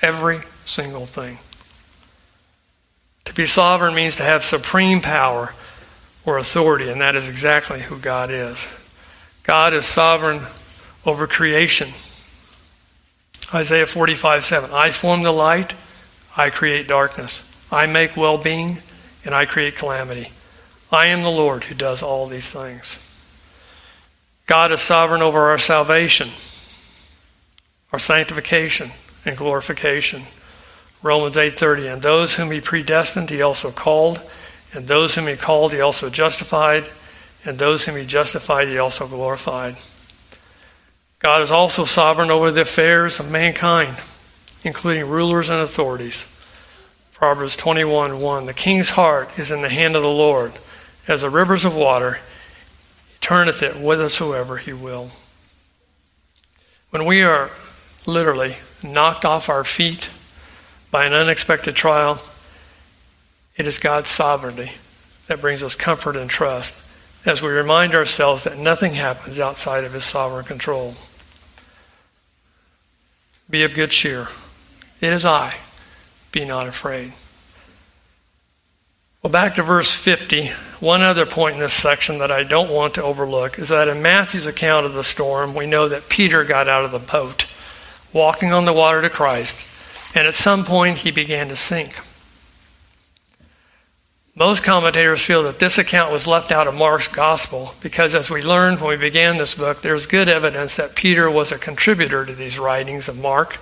Every 0.00 0.42
single 0.64 1.06
thing. 1.06 1.38
To 3.24 3.34
be 3.34 3.46
sovereign 3.46 3.96
means 3.96 4.14
to 4.14 4.22
have 4.22 4.44
supreme 4.44 5.00
power 5.00 5.54
or 6.28 6.36
authority, 6.36 6.90
and 6.90 7.00
that 7.00 7.16
is 7.16 7.26
exactly 7.26 7.80
who 7.80 7.98
God 7.98 8.30
is. 8.30 8.68
God 9.44 9.72
is 9.72 9.86
sovereign 9.86 10.42
over 11.06 11.26
creation. 11.26 11.88
Isaiah 13.54 13.86
45 13.86 14.44
7. 14.44 14.70
I 14.70 14.90
form 14.90 15.22
the 15.22 15.32
light, 15.32 15.72
I 16.36 16.50
create 16.50 16.86
darkness. 16.86 17.46
I 17.72 17.86
make 17.86 18.14
well 18.14 18.36
being, 18.36 18.78
and 19.24 19.34
I 19.34 19.46
create 19.46 19.76
calamity. 19.76 20.28
I 20.92 21.06
am 21.06 21.22
the 21.22 21.30
Lord 21.30 21.64
who 21.64 21.74
does 21.74 22.02
all 22.02 22.26
these 22.26 22.50
things. 22.50 23.04
God 24.44 24.70
is 24.70 24.82
sovereign 24.82 25.22
over 25.22 25.48
our 25.48 25.58
salvation, 25.58 26.28
our 27.90 27.98
sanctification, 27.98 28.90
and 29.24 29.34
glorification. 29.34 30.24
Romans 31.02 31.36
8:30 31.38 31.92
and 31.92 32.02
those 32.02 32.34
whom 32.34 32.50
he 32.50 32.60
predestined 32.60 33.30
he 33.30 33.40
also 33.40 33.70
called 33.70 34.20
and 34.72 34.86
those 34.86 35.14
whom 35.14 35.26
he 35.26 35.36
called, 35.36 35.72
he 35.72 35.80
also 35.80 36.10
justified. 36.10 36.84
And 37.44 37.58
those 37.58 37.84
whom 37.84 37.96
he 37.96 38.04
justified, 38.04 38.68
he 38.68 38.78
also 38.78 39.06
glorified. 39.06 39.76
God 41.20 41.40
is 41.40 41.50
also 41.50 41.84
sovereign 41.84 42.30
over 42.30 42.50
the 42.50 42.60
affairs 42.62 43.18
of 43.18 43.30
mankind, 43.30 43.96
including 44.62 45.08
rulers 45.08 45.48
and 45.48 45.60
authorities. 45.60 46.26
Proverbs 47.12 47.56
21 47.56 48.20
1. 48.20 48.44
The 48.44 48.54
king's 48.54 48.90
heart 48.90 49.38
is 49.38 49.50
in 49.50 49.62
the 49.62 49.68
hand 49.68 49.96
of 49.96 50.02
the 50.02 50.08
Lord, 50.08 50.52
as 51.08 51.22
the 51.22 51.30
rivers 51.30 51.64
of 51.64 51.74
water. 51.74 52.20
He 53.08 53.16
turneth 53.20 53.62
it 53.62 53.74
whithersoever 53.74 54.58
he 54.58 54.72
will. 54.72 55.10
When 56.90 57.04
we 57.04 57.22
are 57.22 57.50
literally 58.06 58.56
knocked 58.82 59.24
off 59.24 59.48
our 59.48 59.64
feet 59.64 60.08
by 60.90 61.04
an 61.04 61.12
unexpected 61.12 61.74
trial, 61.74 62.20
it 63.58 63.66
is 63.66 63.78
God's 63.78 64.08
sovereignty 64.08 64.72
that 65.26 65.40
brings 65.40 65.62
us 65.62 65.74
comfort 65.74 66.16
and 66.16 66.30
trust 66.30 66.82
as 67.26 67.42
we 67.42 67.48
remind 67.48 67.94
ourselves 67.94 68.44
that 68.44 68.56
nothing 68.56 68.94
happens 68.94 69.38
outside 69.38 69.84
of 69.84 69.92
His 69.92 70.04
sovereign 70.04 70.44
control. 70.44 70.94
Be 73.50 73.64
of 73.64 73.74
good 73.74 73.90
cheer. 73.90 74.28
It 75.00 75.12
is 75.12 75.24
I. 75.24 75.56
Be 76.32 76.44
not 76.44 76.68
afraid. 76.68 77.12
Well, 79.22 79.32
back 79.32 79.56
to 79.56 79.62
verse 79.62 79.92
50. 79.92 80.46
One 80.78 81.02
other 81.02 81.26
point 81.26 81.54
in 81.54 81.60
this 81.60 81.72
section 81.72 82.18
that 82.18 82.30
I 82.30 82.44
don't 82.44 82.70
want 82.70 82.94
to 82.94 83.02
overlook 83.02 83.58
is 83.58 83.68
that 83.70 83.88
in 83.88 84.00
Matthew's 84.00 84.46
account 84.46 84.86
of 84.86 84.94
the 84.94 85.02
storm, 85.02 85.54
we 85.54 85.66
know 85.66 85.88
that 85.88 86.08
Peter 86.08 86.44
got 86.44 86.68
out 86.68 86.84
of 86.84 86.92
the 86.92 86.98
boat, 87.00 87.46
walking 88.12 88.52
on 88.52 88.64
the 88.64 88.72
water 88.72 89.02
to 89.02 89.10
Christ, 89.10 90.16
and 90.16 90.28
at 90.28 90.34
some 90.34 90.64
point 90.64 90.98
he 90.98 91.10
began 91.10 91.48
to 91.48 91.56
sink. 91.56 91.98
Most 94.38 94.62
commentators 94.62 95.24
feel 95.24 95.42
that 95.42 95.58
this 95.58 95.78
account 95.78 96.12
was 96.12 96.28
left 96.28 96.52
out 96.52 96.68
of 96.68 96.74
Mark's 96.76 97.08
gospel 97.08 97.74
because, 97.80 98.14
as 98.14 98.30
we 98.30 98.40
learned 98.40 98.80
when 98.80 98.90
we 98.90 98.96
began 98.96 99.36
this 99.36 99.56
book, 99.56 99.82
there's 99.82 100.06
good 100.06 100.28
evidence 100.28 100.76
that 100.76 100.94
Peter 100.94 101.28
was 101.28 101.50
a 101.50 101.58
contributor 101.58 102.24
to 102.24 102.32
these 102.36 102.56
writings 102.56 103.08
of 103.08 103.20
Mark 103.20 103.58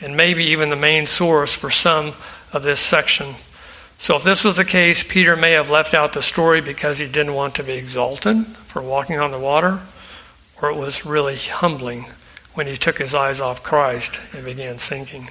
and 0.00 0.16
maybe 0.16 0.42
even 0.42 0.68
the 0.68 0.74
main 0.74 1.06
source 1.06 1.54
for 1.54 1.70
some 1.70 2.12
of 2.52 2.64
this 2.64 2.80
section. 2.80 3.36
So, 3.98 4.16
if 4.16 4.24
this 4.24 4.42
was 4.42 4.56
the 4.56 4.64
case, 4.64 5.04
Peter 5.04 5.36
may 5.36 5.52
have 5.52 5.70
left 5.70 5.94
out 5.94 6.12
the 6.12 6.22
story 6.22 6.60
because 6.60 6.98
he 6.98 7.06
didn't 7.06 7.34
want 7.34 7.54
to 7.54 7.62
be 7.62 7.74
exalted 7.74 8.46
for 8.46 8.82
walking 8.82 9.20
on 9.20 9.30
the 9.30 9.38
water, 9.38 9.78
or 10.60 10.72
it 10.72 10.76
was 10.76 11.06
really 11.06 11.36
humbling 11.36 12.06
when 12.54 12.66
he 12.66 12.76
took 12.76 12.98
his 12.98 13.14
eyes 13.14 13.38
off 13.38 13.62
Christ 13.62 14.18
and 14.34 14.44
began 14.44 14.78
sinking. 14.78 15.30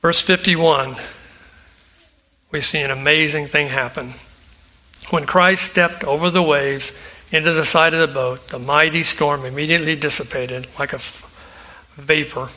Verse 0.00 0.22
51 0.22 0.96
we 2.56 2.62
see 2.62 2.80
an 2.80 2.90
amazing 2.90 3.44
thing 3.44 3.68
happen. 3.68 4.14
When 5.10 5.26
Christ 5.26 5.70
stepped 5.70 6.02
over 6.04 6.30
the 6.30 6.42
waves 6.42 6.90
into 7.30 7.52
the 7.52 7.66
side 7.66 7.92
of 7.92 8.00
the 8.00 8.06
boat, 8.06 8.48
the 8.48 8.58
mighty 8.58 9.02
storm 9.02 9.44
immediately 9.44 9.94
dissipated 9.94 10.66
like 10.78 10.94
a 10.94 10.96
f- 10.96 11.92
vapor. 11.96 12.48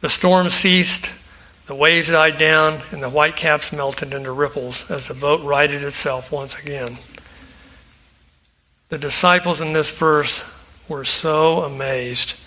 The 0.00 0.08
storm 0.08 0.50
ceased, 0.50 1.10
the 1.66 1.74
waves 1.74 2.10
died 2.10 2.38
down, 2.38 2.82
and 2.92 3.02
the 3.02 3.08
white 3.08 3.34
caps 3.34 3.72
melted 3.72 4.14
into 4.14 4.30
ripples 4.30 4.88
as 4.88 5.08
the 5.08 5.14
boat 5.14 5.42
righted 5.42 5.82
itself 5.82 6.30
once 6.30 6.56
again. 6.56 6.98
The 8.88 8.98
disciples 8.98 9.60
in 9.60 9.72
this 9.72 9.90
verse 9.90 10.48
were 10.88 11.04
so 11.04 11.62
amazed 11.62 12.38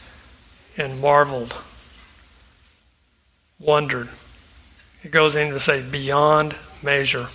and 0.78 1.02
marveled, 1.02 1.54
wondered 3.60 4.08
it 5.04 5.12
goes 5.12 5.36
in 5.36 5.50
to 5.50 5.60
say, 5.60 5.82
beyond 5.82 6.56
measure. 6.84 7.28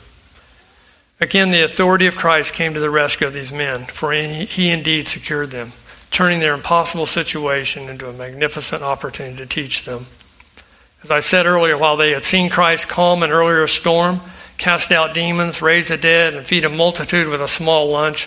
Again, 1.20 1.50
the 1.50 1.64
authority 1.64 2.06
of 2.06 2.16
Christ 2.16 2.52
came 2.52 2.74
to 2.74 2.80
the 2.80 2.90
rescue 2.90 3.26
of 3.26 3.32
these 3.32 3.52
men, 3.52 3.84
for 3.84 4.12
he 4.12 4.70
indeed 4.70 5.08
secured 5.08 5.50
them, 5.50 5.72
turning 6.10 6.40
their 6.40 6.54
impossible 6.54 7.06
situation 7.06 7.88
into 7.88 8.08
a 8.08 8.12
magnificent 8.12 8.82
opportunity 8.82 9.36
to 9.38 9.46
teach 9.46 9.84
them. 9.84 10.06
As 11.02 11.10
I 11.10 11.20
said 11.20 11.46
earlier, 11.46 11.78
while 11.78 11.96
they 11.96 12.10
had 12.10 12.24
seen 12.24 12.50
Christ 12.50 12.88
calm 12.88 13.22
an 13.22 13.30
earlier 13.30 13.66
storm, 13.66 14.20
cast 14.58 14.92
out 14.92 15.14
demons, 15.14 15.62
raise 15.62 15.88
the 15.88 15.96
dead, 15.96 16.34
and 16.34 16.46
feed 16.46 16.64
a 16.64 16.68
multitude 16.68 17.28
with 17.28 17.40
a 17.40 17.48
small 17.48 17.88
lunch, 17.88 18.26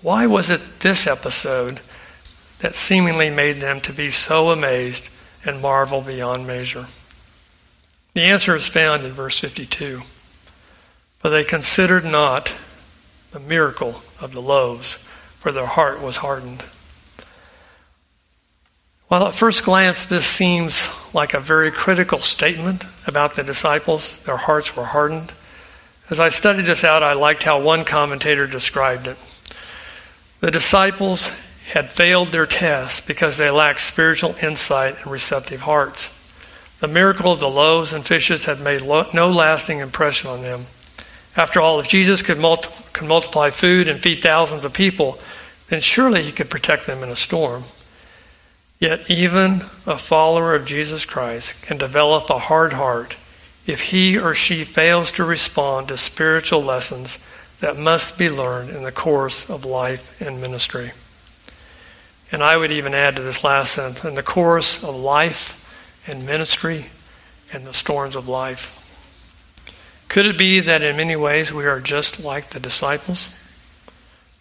why 0.00 0.26
was 0.26 0.48
it 0.48 0.80
this 0.80 1.06
episode 1.06 1.80
that 2.60 2.74
seemingly 2.74 3.30
made 3.30 3.60
them 3.60 3.80
to 3.80 3.92
be 3.92 4.10
so 4.10 4.50
amazed 4.50 5.10
and 5.44 5.60
marvel 5.60 6.00
beyond 6.00 6.46
measure? 6.46 6.86
The 8.18 8.24
answer 8.24 8.56
is 8.56 8.68
found 8.68 9.04
in 9.04 9.12
verse 9.12 9.38
52. 9.38 10.02
For 11.18 11.30
they 11.30 11.44
considered 11.44 12.04
not 12.04 12.52
the 13.30 13.38
miracle 13.38 14.02
of 14.20 14.32
the 14.32 14.42
loaves, 14.42 14.94
for 15.36 15.52
their 15.52 15.66
heart 15.66 16.02
was 16.02 16.16
hardened. 16.16 16.64
While 19.06 19.24
at 19.28 19.36
first 19.36 19.62
glance 19.62 20.04
this 20.04 20.26
seems 20.26 20.84
like 21.14 21.32
a 21.32 21.38
very 21.38 21.70
critical 21.70 22.18
statement 22.18 22.82
about 23.06 23.36
the 23.36 23.44
disciples, 23.44 24.20
their 24.24 24.36
hearts 24.36 24.74
were 24.74 24.86
hardened. 24.86 25.32
As 26.10 26.18
I 26.18 26.28
studied 26.28 26.66
this 26.66 26.82
out, 26.82 27.04
I 27.04 27.12
liked 27.12 27.44
how 27.44 27.60
one 27.60 27.84
commentator 27.84 28.48
described 28.48 29.06
it. 29.06 29.16
The 30.40 30.50
disciples 30.50 31.28
had 31.68 31.88
failed 31.88 32.32
their 32.32 32.46
test 32.46 33.06
because 33.06 33.36
they 33.36 33.52
lacked 33.52 33.78
spiritual 33.78 34.34
insight 34.42 34.96
and 35.02 35.06
receptive 35.06 35.60
hearts. 35.60 36.17
The 36.80 36.88
miracle 36.88 37.32
of 37.32 37.40
the 37.40 37.48
loaves 37.48 37.92
and 37.92 38.06
fishes 38.06 38.44
had 38.44 38.60
made 38.60 38.82
no 38.82 39.30
lasting 39.30 39.80
impression 39.80 40.30
on 40.30 40.42
them. 40.42 40.66
After 41.36 41.60
all, 41.60 41.80
if 41.80 41.88
Jesus 41.88 42.22
could, 42.22 42.38
could 42.92 43.08
multiply 43.08 43.50
food 43.50 43.88
and 43.88 44.00
feed 44.00 44.22
thousands 44.22 44.64
of 44.64 44.72
people, 44.72 45.18
then 45.68 45.80
surely 45.80 46.22
he 46.22 46.32
could 46.32 46.50
protect 46.50 46.86
them 46.86 47.02
in 47.02 47.10
a 47.10 47.16
storm. 47.16 47.64
Yet, 48.78 49.10
even 49.10 49.62
a 49.86 49.98
follower 49.98 50.54
of 50.54 50.66
Jesus 50.66 51.04
Christ 51.04 51.62
can 51.62 51.78
develop 51.78 52.30
a 52.30 52.38
hard 52.38 52.74
heart 52.74 53.16
if 53.66 53.90
he 53.90 54.16
or 54.16 54.34
she 54.34 54.64
fails 54.64 55.10
to 55.12 55.24
respond 55.24 55.88
to 55.88 55.96
spiritual 55.96 56.62
lessons 56.62 57.24
that 57.60 57.76
must 57.76 58.16
be 58.16 58.30
learned 58.30 58.70
in 58.70 58.84
the 58.84 58.92
course 58.92 59.50
of 59.50 59.64
life 59.64 60.20
and 60.20 60.40
ministry. 60.40 60.92
And 62.30 62.42
I 62.42 62.56
would 62.56 62.70
even 62.70 62.94
add 62.94 63.16
to 63.16 63.22
this 63.22 63.42
last 63.42 63.72
sentence 63.72 64.04
in 64.04 64.14
the 64.14 64.22
course 64.22 64.84
of 64.84 64.96
life 64.96 65.57
and 66.08 66.26
ministry 66.26 66.86
and 67.52 67.64
the 67.64 67.74
storms 67.74 68.16
of 68.16 68.26
life. 68.26 68.74
Could 70.08 70.26
it 70.26 70.38
be 70.38 70.60
that 70.60 70.82
in 70.82 70.96
many 70.96 71.16
ways 71.16 71.52
we 71.52 71.66
are 71.66 71.80
just 71.80 72.24
like 72.24 72.48
the 72.48 72.60
disciples? 72.60 73.34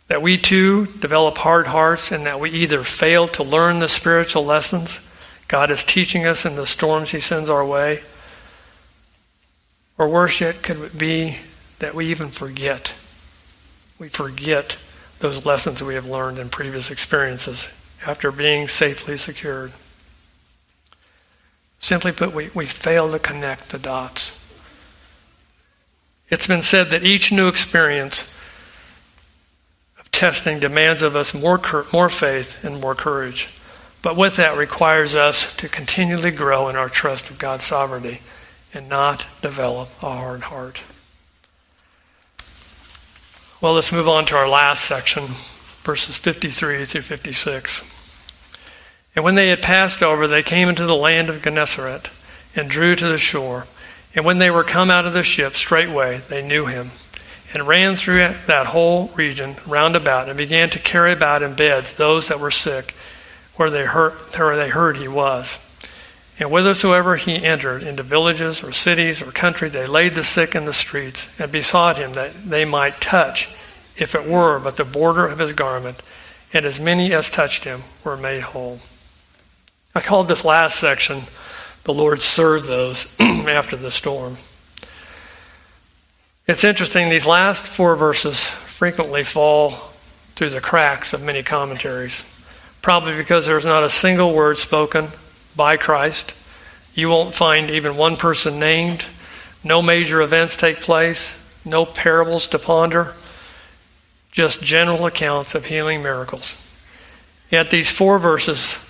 That 0.08 0.22
we 0.22 0.38
too 0.38 0.86
develop 0.86 1.38
hard 1.40 1.68
hearts 1.68 2.12
and 2.12 2.26
that 2.26 2.40
we 2.40 2.50
either 2.52 2.84
fail 2.84 3.28
to 3.30 3.44
learn 3.44 3.80
the 3.80 3.90
spiritual 3.90 4.46
lessons 4.46 5.02
God 5.48 5.72
is 5.72 5.84
teaching 5.84 6.26
us 6.26 6.46
in 6.46 6.56
the 6.56 6.66
storms 6.66 7.12
He 7.12 7.20
sends 7.20 7.50
our 7.50 7.66
way, 7.66 8.02
or 9.98 10.10
worse 10.10 10.42
yet, 10.42 10.62
could 10.62 10.78
it 10.82 10.98
be 10.98 11.38
that 11.80 11.96
we 11.96 12.08
even 12.08 12.28
forget? 12.28 12.94
We 13.98 14.10
forget 14.10 14.78
those 15.20 15.46
lessons 15.46 15.82
we 15.82 15.96
have 15.96 16.06
learned 16.06 16.38
in 16.38 16.50
previous 16.50 16.92
experiences 16.92 17.72
after 18.06 18.32
being 18.32 18.68
safely 18.68 19.18
secured. 19.18 19.72
Simply 21.80 22.12
put, 22.12 22.34
we, 22.34 22.50
we 22.54 22.66
fail 22.66 23.12
to 23.12 23.20
connect 23.20 23.70
the 23.70 23.80
dots. 23.80 24.44
It's 26.30 26.48
been 26.48 26.62
said 26.62 26.90
that 26.90 27.04
each 27.04 27.32
new 27.32 27.48
experience 27.48 28.44
of 30.00 30.12
testing 30.12 30.60
demands 30.60 31.02
of 31.02 31.16
us 31.16 31.34
more, 31.34 31.62
more 31.94 32.10
faith 32.10 32.64
and 32.64 32.82
more 32.82 32.96
courage. 32.96 33.50
But 34.02 34.18
with 34.18 34.36
that 34.36 34.58
requires 34.58 35.16
us 35.16 35.56
to 35.58 35.70
continually 35.70 36.32
grow 36.32 36.68
in 36.68 36.76
our 36.76 36.90
trust 36.90 37.30
of 37.30 37.40
God's 37.40 37.66
sovereignty 37.66 38.22
and 38.74 38.90
not 38.90 39.26
develop 39.42 39.90
a 40.02 40.10
hard 40.10 40.44
heart. 40.44 40.82
Well, 43.62 43.74
let's 43.74 43.92
move 43.92 44.08
on 44.08 44.26
to 44.26 44.36
our 44.36 44.48
last 44.48 44.86
section, 44.86 45.24
verses 45.84 46.18
53 46.18 46.86
through 46.86 47.02
56. 47.02 47.97
And 49.18 49.24
when 49.24 49.34
they 49.34 49.48
had 49.48 49.64
passed 49.64 50.04
over, 50.04 50.28
they 50.28 50.44
came 50.44 50.70
into 50.70 50.86
the 50.86 50.96
land 50.96 51.28
of 51.28 51.42
Gennesaret 51.42 52.12
and 52.56 52.70
drew 52.70 52.96
to 52.96 53.08
the 53.08 53.18
shore. 53.18 53.66
And 54.14 54.24
when 54.24 54.38
they 54.38 54.52
were 54.52 54.64
come 54.64 54.92
out 54.92 55.08
of 55.08 55.14
the 55.14 55.24
ship, 55.24 55.56
straightway 55.56 56.22
they 56.30 56.48
knew 56.48 56.68
him, 56.68 56.92
and 57.52 57.68
ran 57.68 57.96
through 57.96 58.20
that 58.46 58.68
whole 58.68 59.08
region 59.16 59.56
round 59.66 59.96
about, 59.96 60.30
and 60.30 60.38
began 60.38 60.70
to 60.70 60.78
carry 60.78 61.12
about 61.14 61.42
in 61.42 61.56
beds 61.56 61.94
those 61.94 62.28
that 62.28 62.40
were 62.40 62.52
sick, 62.52 62.94
where 63.56 63.72
they 63.72 63.86
heard, 63.86 64.12
where 64.38 64.56
they 64.56 64.70
heard 64.70 64.98
he 64.98 65.08
was. 65.08 65.66
And 66.38 66.50
whithersoever 66.50 67.16
he 67.16 67.44
entered, 67.44 67.82
into 67.82 68.04
villages 68.04 68.64
or 68.64 68.72
cities 68.72 69.20
or 69.20 69.32
country, 69.32 69.68
they 69.68 69.88
laid 69.88 70.14
the 70.14 70.24
sick 70.24 70.54
in 70.54 70.66
the 70.66 70.74
streets, 70.74 71.40
and 71.40 71.52
besought 71.52 71.98
him 71.98 72.14
that 72.14 72.36
they 72.48 72.66
might 72.66 73.02
touch, 73.02 73.52
if 73.98 74.14
it 74.14 74.28
were 74.28 74.60
but 74.60 74.78
the 74.78 74.86
border 74.86 75.26
of 75.26 75.40
his 75.40 75.54
garment. 75.54 76.04
And 76.54 76.68
as 76.68 76.80
many 76.80 77.14
as 77.14 77.32
touched 77.32 77.64
him 77.64 77.82
were 78.04 78.16
made 78.16 78.44
whole. 78.44 78.80
I 79.98 80.02
called 80.02 80.28
this 80.28 80.46
last 80.46 80.80
section, 80.80 81.24
The 81.84 81.92
Lord 81.92 82.22
Served 82.22 82.70
Those 82.70 83.16
After 83.20 83.76
the 83.76 83.90
Storm. 83.90 84.38
It's 86.46 86.64
interesting, 86.64 87.10
these 87.10 87.26
last 87.26 87.64
four 87.66 87.96
verses 87.96 88.46
frequently 88.46 89.24
fall 89.24 89.72
through 90.36 90.52
the 90.52 90.62
cracks 90.62 91.14
of 91.14 91.24
many 91.24 91.42
commentaries, 91.42 92.24
probably 92.84 93.18
because 93.18 93.48
there's 93.48 93.66
not 93.66 93.82
a 93.82 93.90
single 93.90 94.36
word 94.36 94.58
spoken 94.58 95.08
by 95.56 95.78
Christ. 95.78 96.36
You 96.94 97.10
won't 97.10 97.34
find 97.34 97.72
even 97.72 97.98
one 97.98 98.18
person 98.18 98.60
named. 98.60 99.04
No 99.64 99.82
major 99.82 100.22
events 100.22 100.56
take 100.56 100.80
place. 100.80 101.34
No 101.66 101.88
parables 101.88 102.48
to 102.50 102.60
ponder. 102.60 103.16
Just 104.32 104.62
general 104.62 105.08
accounts 105.08 105.56
of 105.56 105.66
healing 105.66 106.04
miracles. 106.04 106.64
Yet 107.50 107.72
these 107.72 107.92
four 107.92 108.20
verses 108.20 108.84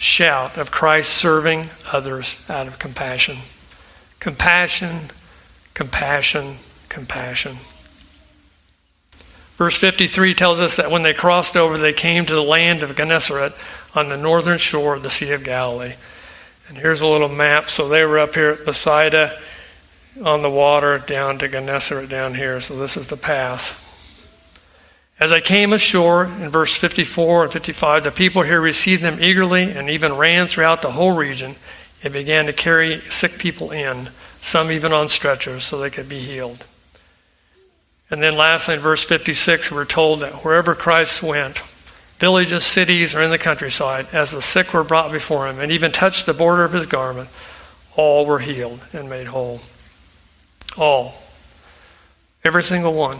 shout 0.00 0.56
of 0.56 0.70
Christ 0.70 1.12
serving 1.12 1.66
others 1.92 2.42
out 2.48 2.66
of 2.66 2.78
compassion. 2.78 3.38
Compassion, 4.18 5.10
compassion, 5.74 6.56
compassion. 6.88 7.58
Verse 9.56 9.76
53 9.76 10.34
tells 10.34 10.58
us 10.58 10.76
that 10.76 10.90
when 10.90 11.02
they 11.02 11.12
crossed 11.12 11.54
over, 11.54 11.76
they 11.76 11.92
came 11.92 12.24
to 12.24 12.34
the 12.34 12.42
land 12.42 12.82
of 12.82 12.96
Gennesaret 12.96 13.52
on 13.94 14.08
the 14.08 14.16
northern 14.16 14.56
shore 14.56 14.94
of 14.94 15.02
the 15.02 15.10
Sea 15.10 15.32
of 15.32 15.44
Galilee. 15.44 15.94
And 16.68 16.78
here's 16.78 17.02
a 17.02 17.06
little 17.06 17.28
map. 17.28 17.68
So 17.68 17.86
they 17.86 18.04
were 18.04 18.18
up 18.18 18.34
here 18.34 18.50
at 18.50 18.64
Bethsaida 18.64 19.36
uh, 20.18 20.24
on 20.24 20.40
the 20.40 20.48
water 20.48 20.98
down 20.98 21.36
to 21.38 21.48
Gennesaret 21.48 22.08
down 22.08 22.36
here. 22.36 22.60
So 22.62 22.78
this 22.78 22.96
is 22.96 23.08
the 23.08 23.18
path. 23.18 23.89
As 25.20 25.32
I 25.32 25.40
came 25.40 25.74
ashore, 25.74 26.24
in 26.24 26.48
verse 26.48 26.74
54 26.74 27.44
and 27.44 27.52
55, 27.52 28.04
the 28.04 28.10
people 28.10 28.40
here 28.40 28.60
received 28.60 29.02
them 29.02 29.18
eagerly 29.20 29.64
and 29.70 29.90
even 29.90 30.16
ran 30.16 30.46
throughout 30.46 30.80
the 30.80 30.92
whole 30.92 31.14
region 31.14 31.56
and 32.02 32.10
began 32.10 32.46
to 32.46 32.54
carry 32.54 33.00
sick 33.10 33.38
people 33.38 33.70
in, 33.70 34.08
some 34.40 34.70
even 34.70 34.94
on 34.94 35.08
stretchers, 35.08 35.64
so 35.64 35.78
they 35.78 35.90
could 35.90 36.08
be 36.08 36.20
healed. 36.20 36.64
And 38.10 38.22
then 38.22 38.34
lastly, 38.34 38.74
in 38.76 38.80
verse 38.80 39.04
56, 39.04 39.70
we're 39.70 39.84
told 39.84 40.20
that 40.20 40.42
wherever 40.42 40.74
Christ 40.74 41.22
went, 41.22 41.58
villages, 42.18 42.64
cities, 42.64 43.14
or 43.14 43.22
in 43.22 43.30
the 43.30 43.38
countryside, 43.38 44.06
as 44.12 44.30
the 44.30 44.40
sick 44.40 44.72
were 44.72 44.82
brought 44.82 45.12
before 45.12 45.46
him 45.46 45.60
and 45.60 45.70
even 45.70 45.92
touched 45.92 46.24
the 46.24 46.32
border 46.32 46.64
of 46.64 46.72
his 46.72 46.86
garment, 46.86 47.28
all 47.94 48.24
were 48.24 48.38
healed 48.38 48.80
and 48.94 49.10
made 49.10 49.26
whole. 49.26 49.60
All. 50.78 51.14
Every 52.42 52.62
single 52.62 52.94
one. 52.94 53.18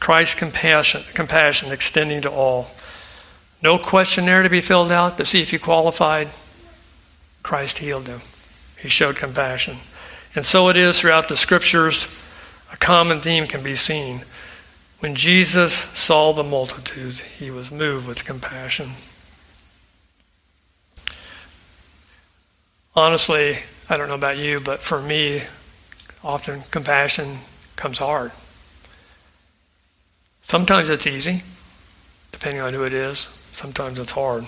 Christ's 0.00 0.34
compassion, 0.34 1.02
compassion 1.14 1.72
extending 1.72 2.20
to 2.22 2.30
all. 2.30 2.70
No 3.62 3.78
questionnaire 3.78 4.42
to 4.42 4.50
be 4.50 4.60
filled 4.60 4.92
out 4.92 5.16
to 5.16 5.24
see 5.24 5.42
if 5.42 5.52
you 5.52 5.58
qualified. 5.58 6.28
Christ 7.42 7.78
healed 7.78 8.04
them. 8.04 8.20
He 8.80 8.88
showed 8.88 9.16
compassion. 9.16 9.78
And 10.34 10.44
so 10.44 10.68
it 10.68 10.76
is 10.76 11.00
throughout 11.00 11.28
the 11.28 11.36
scriptures 11.36 12.06
a 12.72 12.76
common 12.76 13.20
theme 13.20 13.46
can 13.46 13.62
be 13.62 13.74
seen. 13.74 14.24
When 15.00 15.14
Jesus 15.14 15.74
saw 15.74 16.32
the 16.32 16.42
multitudes, 16.42 17.20
he 17.20 17.50
was 17.50 17.70
moved 17.70 18.06
with 18.06 18.24
compassion. 18.24 18.92
Honestly, 22.94 23.58
I 23.88 23.96
don't 23.96 24.08
know 24.08 24.14
about 24.14 24.38
you, 24.38 24.58
but 24.58 24.80
for 24.80 25.00
me, 25.00 25.42
often 26.24 26.62
compassion 26.70 27.38
comes 27.76 27.98
hard. 27.98 28.32
Sometimes 30.46 30.90
it's 30.90 31.08
easy, 31.08 31.42
depending 32.30 32.60
on 32.60 32.72
who 32.72 32.84
it 32.84 32.92
is. 32.92 33.36
Sometimes 33.50 33.98
it's 33.98 34.12
hard. 34.12 34.46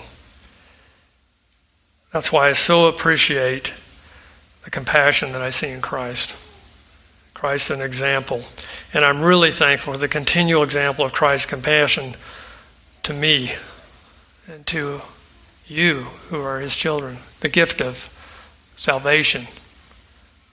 That's 2.13 2.31
why 2.31 2.47
I 2.47 2.53
so 2.53 2.87
appreciate 2.87 3.73
the 4.63 4.69
compassion 4.69 5.33
that 5.33 5.41
I 5.41 5.49
see 5.49 5.67
in 5.67 5.81
Christ. 5.81 6.33
Christ 7.33 7.69
an 7.69 7.81
example. 7.81 8.45
And 8.93 9.03
I'm 9.03 9.21
really 9.21 9.51
thankful 9.51 9.91
for 9.91 9.99
the 9.99 10.07
continual 10.07 10.63
example 10.63 11.03
of 11.03 11.11
Christ's 11.11 11.47
compassion 11.47 12.15
to 13.03 13.11
me 13.11 13.51
and 14.47 14.65
to 14.67 15.01
you 15.67 16.03
who 16.29 16.41
are 16.41 16.61
his 16.61 16.77
children. 16.77 17.17
The 17.41 17.49
gift 17.49 17.81
of 17.81 18.07
salvation, 18.77 19.47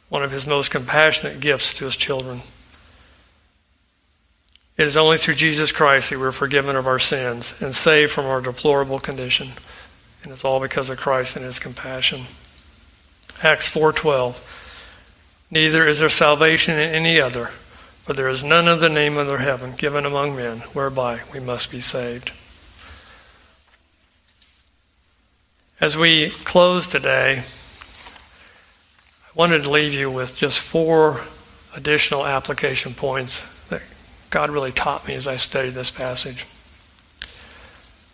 one 0.08 0.24
of 0.24 0.32
his 0.32 0.44
most 0.44 0.72
compassionate 0.72 1.38
gifts 1.38 1.72
to 1.74 1.84
his 1.84 1.94
children. 1.94 2.40
It 4.76 4.86
is 4.86 4.96
only 4.96 5.16
through 5.16 5.34
Jesus 5.34 5.72
Christ 5.72 6.10
that 6.10 6.18
we're 6.18 6.32
forgiven 6.32 6.76
of 6.76 6.86
our 6.86 6.98
sins 6.98 7.60
and 7.62 7.74
saved 7.74 8.12
from 8.12 8.26
our 8.26 8.42
deplorable 8.42 8.98
condition. 8.98 9.52
And 10.22 10.32
it's 10.32 10.44
all 10.44 10.60
because 10.60 10.90
of 10.90 10.98
Christ 10.98 11.34
and 11.34 11.44
his 11.44 11.58
compassion. 11.58 12.26
Acts 13.42 13.70
4:12 13.70 14.40
Neither 15.50 15.86
is 15.86 16.00
there 16.00 16.10
salvation 16.10 16.74
in 16.74 16.90
any 16.90 17.20
other, 17.20 17.46
for 18.02 18.12
there 18.12 18.28
is 18.28 18.44
none 18.44 18.68
other 18.68 18.88
name 18.88 19.16
under 19.16 19.38
heaven 19.38 19.74
given 19.76 20.04
among 20.04 20.36
men 20.36 20.58
whereby 20.72 21.20
we 21.32 21.40
must 21.40 21.70
be 21.70 21.80
saved. 21.80 22.32
As 25.80 25.96
we 25.96 26.30
close 26.30 26.86
today, 26.86 27.44
I 29.24 29.30
wanted 29.34 29.62
to 29.62 29.70
leave 29.70 29.94
you 29.94 30.10
with 30.10 30.36
just 30.36 30.58
four 30.58 31.22
additional 31.74 32.26
application 32.26 32.92
points 32.92 33.55
God 34.36 34.50
really 34.50 34.70
taught 34.70 35.08
me 35.08 35.14
as 35.14 35.26
I 35.26 35.36
studied 35.36 35.70
this 35.70 35.90
passage. 35.90 36.44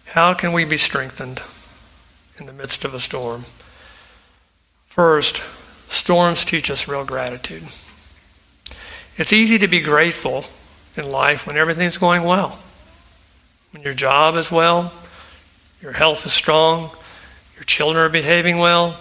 How 0.05 0.35
can 0.35 0.53
we 0.53 0.65
be 0.65 0.77
strengthened 0.77 1.43
in 2.39 2.47
the 2.47 2.53
midst 2.53 2.85
of 2.85 2.95
a 2.95 3.01
storm? 3.01 3.45
First, 4.87 5.43
Storms 5.89 6.45
teach 6.45 6.71
us 6.71 6.87
real 6.87 7.05
gratitude. 7.05 7.65
It's 9.17 9.33
easy 9.33 9.59
to 9.59 9.67
be 9.67 9.81
grateful 9.81 10.45
in 10.97 11.11
life 11.11 11.45
when 11.45 11.57
everything's 11.57 11.99
going 11.99 12.23
well. 12.23 12.57
When 13.73 13.83
your 13.83 13.93
job 13.93 14.37
is 14.37 14.49
well, 14.49 14.93
your 15.81 15.91
health 15.91 16.25
is 16.25 16.33
strong, 16.33 16.91
your 17.57 17.65
children 17.65 18.05
are 18.05 18.09
behaving 18.09 18.59
well. 18.59 18.97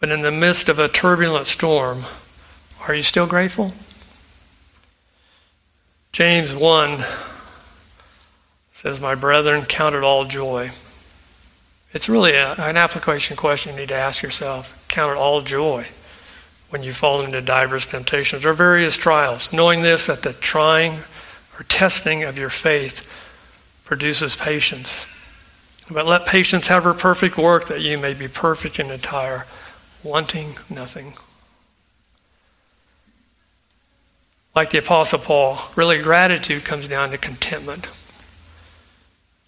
But 0.00 0.10
in 0.10 0.22
the 0.22 0.32
midst 0.32 0.68
of 0.68 0.80
a 0.80 0.88
turbulent 0.88 1.46
storm, 1.46 2.02
are 2.88 2.96
you 2.96 3.04
still 3.04 3.28
grateful? 3.28 3.72
James 6.18 6.52
1 6.52 7.04
says, 8.72 9.00
My 9.00 9.14
brethren, 9.14 9.64
count 9.64 9.94
it 9.94 10.02
all 10.02 10.24
joy 10.24 10.72
it's 11.92 12.08
really 12.08 12.32
a, 12.32 12.52
an 12.58 12.76
application 12.76 13.36
question 13.36 13.72
you 13.72 13.80
need 13.80 13.88
to 13.88 13.94
ask 13.94 14.22
yourself. 14.22 14.84
Count 14.88 15.12
it 15.12 15.16
all 15.16 15.40
joy 15.40 15.86
when 16.68 16.82
you 16.82 16.92
fall 16.92 17.22
into 17.22 17.40
diverse 17.40 17.86
temptations 17.86 18.44
or 18.44 18.52
various 18.52 18.96
trials, 18.96 19.52
knowing 19.52 19.82
this 19.82 20.06
that 20.06 20.22
the 20.22 20.34
trying 20.34 21.00
or 21.58 21.62
testing 21.64 22.24
of 22.24 22.36
your 22.36 22.50
faith 22.50 23.10
produces 23.86 24.36
patience. 24.36 25.06
But 25.90 26.04
let 26.04 26.26
patience 26.26 26.66
have 26.66 26.84
her 26.84 26.92
perfect 26.92 27.38
work 27.38 27.68
that 27.68 27.80
you 27.80 27.96
may 27.96 28.12
be 28.12 28.28
perfect 28.28 28.78
and 28.78 28.90
entire, 28.90 29.46
wanting 30.02 30.56
nothing. 30.68 31.14
Like 34.58 34.70
the 34.70 34.78
Apostle 34.78 35.20
Paul, 35.20 35.60
really 35.76 36.02
gratitude 36.02 36.64
comes 36.64 36.88
down 36.88 37.10
to 37.10 37.16
contentment. 37.16 37.86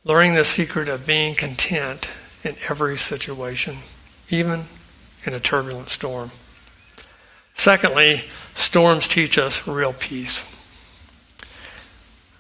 Learning 0.05 0.35
the 0.35 0.45
secret 0.45 0.89
of 0.89 1.05
being 1.05 1.35
content 1.35 2.09
in 2.45 2.55
every 2.69 2.97
situation, 2.97 3.79
even 4.29 4.67
in 5.25 5.35
a 5.35 5.41
turbulent 5.41 5.89
storm. 5.89 6.31
Secondly, 7.57 8.23
storms 8.55 9.09
teach 9.09 9.37
us 9.37 9.67
real 9.67 9.93
peace. 9.93 10.57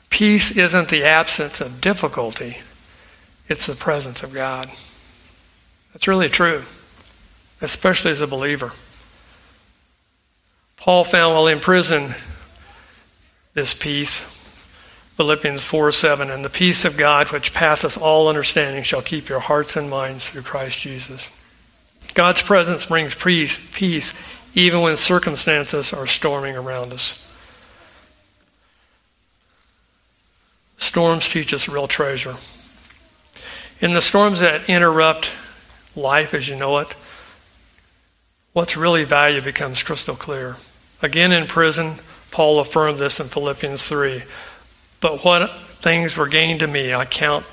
Peace 0.08 0.56
isn't 0.56 0.90
the 0.90 1.02
absence 1.02 1.60
of 1.60 1.80
difficulty, 1.80 2.58
it's 3.48 3.66
the 3.66 3.74
presence 3.74 4.22
of 4.22 4.32
God. 4.32 4.70
That's 5.92 6.06
really 6.06 6.28
true, 6.28 6.62
especially 7.60 8.12
as 8.12 8.20
a 8.20 8.28
believer. 8.28 8.70
Paul 10.76 11.02
found 11.02 11.34
while 11.34 11.48
in 11.48 11.58
prison 11.58 12.14
this 13.60 13.74
peace 13.74 14.22
Philippians 15.20 15.62
4 15.62 15.92
7, 15.92 16.30
and 16.30 16.42
the 16.42 16.48
peace 16.48 16.86
of 16.86 16.96
God, 16.96 17.30
which 17.30 17.52
passeth 17.52 18.00
all 18.00 18.26
understanding, 18.26 18.82
shall 18.82 19.02
keep 19.02 19.28
your 19.28 19.40
hearts 19.40 19.76
and 19.76 19.90
minds 19.90 20.30
through 20.30 20.40
Christ 20.40 20.80
Jesus. 20.80 21.30
God's 22.14 22.40
presence 22.40 22.86
brings 22.86 23.14
peace, 23.14 23.70
peace 23.74 24.14
even 24.54 24.80
when 24.80 24.96
circumstances 24.96 25.92
are 25.92 26.06
storming 26.06 26.56
around 26.56 26.94
us. 26.94 27.30
Storms 30.78 31.28
teach 31.28 31.52
us 31.52 31.68
real 31.68 31.86
treasure. 31.86 32.36
In 33.82 33.92
the 33.92 34.00
storms 34.00 34.40
that 34.40 34.70
interrupt 34.70 35.30
life 35.94 36.32
as 36.32 36.48
you 36.48 36.56
know 36.56 36.78
it, 36.78 36.96
what's 38.54 38.74
really 38.74 39.04
valued 39.04 39.44
becomes 39.44 39.82
crystal 39.82 40.16
clear. 40.16 40.56
Again, 41.02 41.30
in 41.30 41.46
prison, 41.46 41.96
Paul 42.30 42.60
affirmed 42.60 42.98
this 42.98 43.20
in 43.20 43.26
Philippians 43.26 43.88
3. 43.88 44.22
But 45.00 45.24
what 45.24 45.50
things 45.58 46.16
were 46.16 46.28
gained 46.28 46.60
to 46.60 46.66
me, 46.66 46.94
I 46.94 47.04
count 47.04 47.44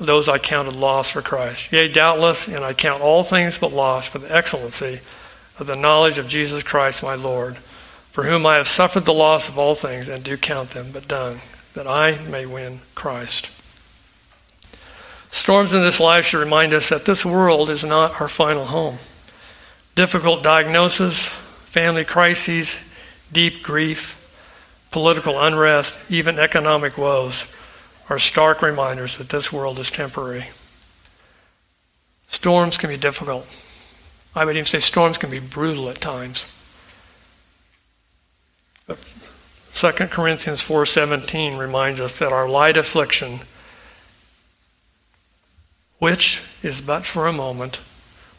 those 0.00 0.28
I 0.28 0.38
counted 0.38 0.74
loss 0.74 1.10
for 1.10 1.22
Christ. 1.22 1.72
Yea, 1.72 1.88
doubtless, 1.88 2.48
and 2.48 2.64
I 2.64 2.72
count 2.72 3.02
all 3.02 3.22
things 3.22 3.58
but 3.58 3.72
loss 3.72 4.06
for 4.06 4.18
the 4.18 4.34
excellency 4.34 5.00
of 5.58 5.66
the 5.66 5.76
knowledge 5.76 6.18
of 6.18 6.26
Jesus 6.26 6.62
Christ 6.62 7.02
my 7.02 7.14
Lord, 7.14 7.56
for 8.10 8.24
whom 8.24 8.44
I 8.44 8.56
have 8.56 8.68
suffered 8.68 9.04
the 9.04 9.14
loss 9.14 9.48
of 9.48 9.58
all 9.58 9.74
things 9.74 10.08
and 10.08 10.24
do 10.24 10.36
count 10.36 10.70
them 10.70 10.90
but 10.92 11.06
dung, 11.06 11.40
that 11.74 11.86
I 11.86 12.18
may 12.28 12.46
win 12.46 12.80
Christ. 12.94 13.50
Storms 15.30 15.74
in 15.74 15.82
this 15.82 16.00
life 16.00 16.26
should 16.26 16.38
remind 16.38 16.72
us 16.72 16.88
that 16.88 17.04
this 17.04 17.24
world 17.24 17.68
is 17.68 17.84
not 17.84 18.20
our 18.20 18.28
final 18.28 18.66
home. 18.66 18.98
Difficult 19.94 20.42
diagnosis, 20.42 21.26
family 21.26 22.04
crises, 22.04 22.80
deep 23.32 23.62
grief, 23.62 24.23
political 24.94 25.42
unrest, 25.42 26.08
even 26.08 26.38
economic 26.38 26.96
woes 26.96 27.52
are 28.08 28.16
stark 28.16 28.62
reminders 28.62 29.16
that 29.16 29.28
this 29.28 29.52
world 29.52 29.80
is 29.80 29.90
temporary. 29.90 30.46
Storms 32.28 32.76
can 32.76 32.90
be 32.90 32.96
difficult. 32.96 33.44
I 34.36 34.44
would 34.44 34.54
even 34.54 34.66
say 34.66 34.78
storms 34.78 35.18
can 35.18 35.30
be 35.30 35.40
brutal 35.40 35.88
at 35.88 36.00
times. 36.00 36.46
But 38.86 38.98
2 39.72 40.10
Corinthians 40.10 40.62
4:17 40.62 41.58
reminds 41.58 41.98
us 41.98 42.16
that 42.20 42.32
our 42.32 42.48
light 42.48 42.76
affliction 42.76 43.40
which 45.98 46.40
is 46.62 46.80
but 46.80 47.04
for 47.04 47.26
a 47.26 47.32
moment 47.32 47.80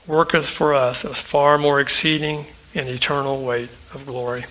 worketh 0.07 0.47
for 0.47 0.73
us 0.73 1.03
a 1.03 1.13
far 1.13 1.57
more 1.57 1.81
exceeding 1.81 2.45
and 2.73 2.87
eternal 2.87 3.43
weight 3.43 3.71
of 3.93 4.05
glory. 4.05 4.45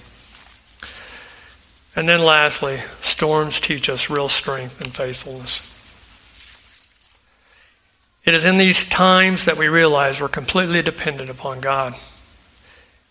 And 1.97 2.09
then 2.09 2.22
lastly, 2.22 2.78
storms 3.01 3.61
teach 3.61 3.88
us 3.88 4.11
real 4.11 4.28
strength 4.28 4.80
and 4.80 4.92
faithfulness. 4.92 5.70
It 8.24 8.34
is 8.34 8.45
in 8.45 8.57
these 8.57 8.88
times 8.88 9.45
that 9.45 9.57
we 9.57 9.68
realize 9.68 10.20
we're 10.20 10.28
completely 10.28 10.82
dependent 10.82 11.30
upon 11.30 11.61
God. 11.61 11.95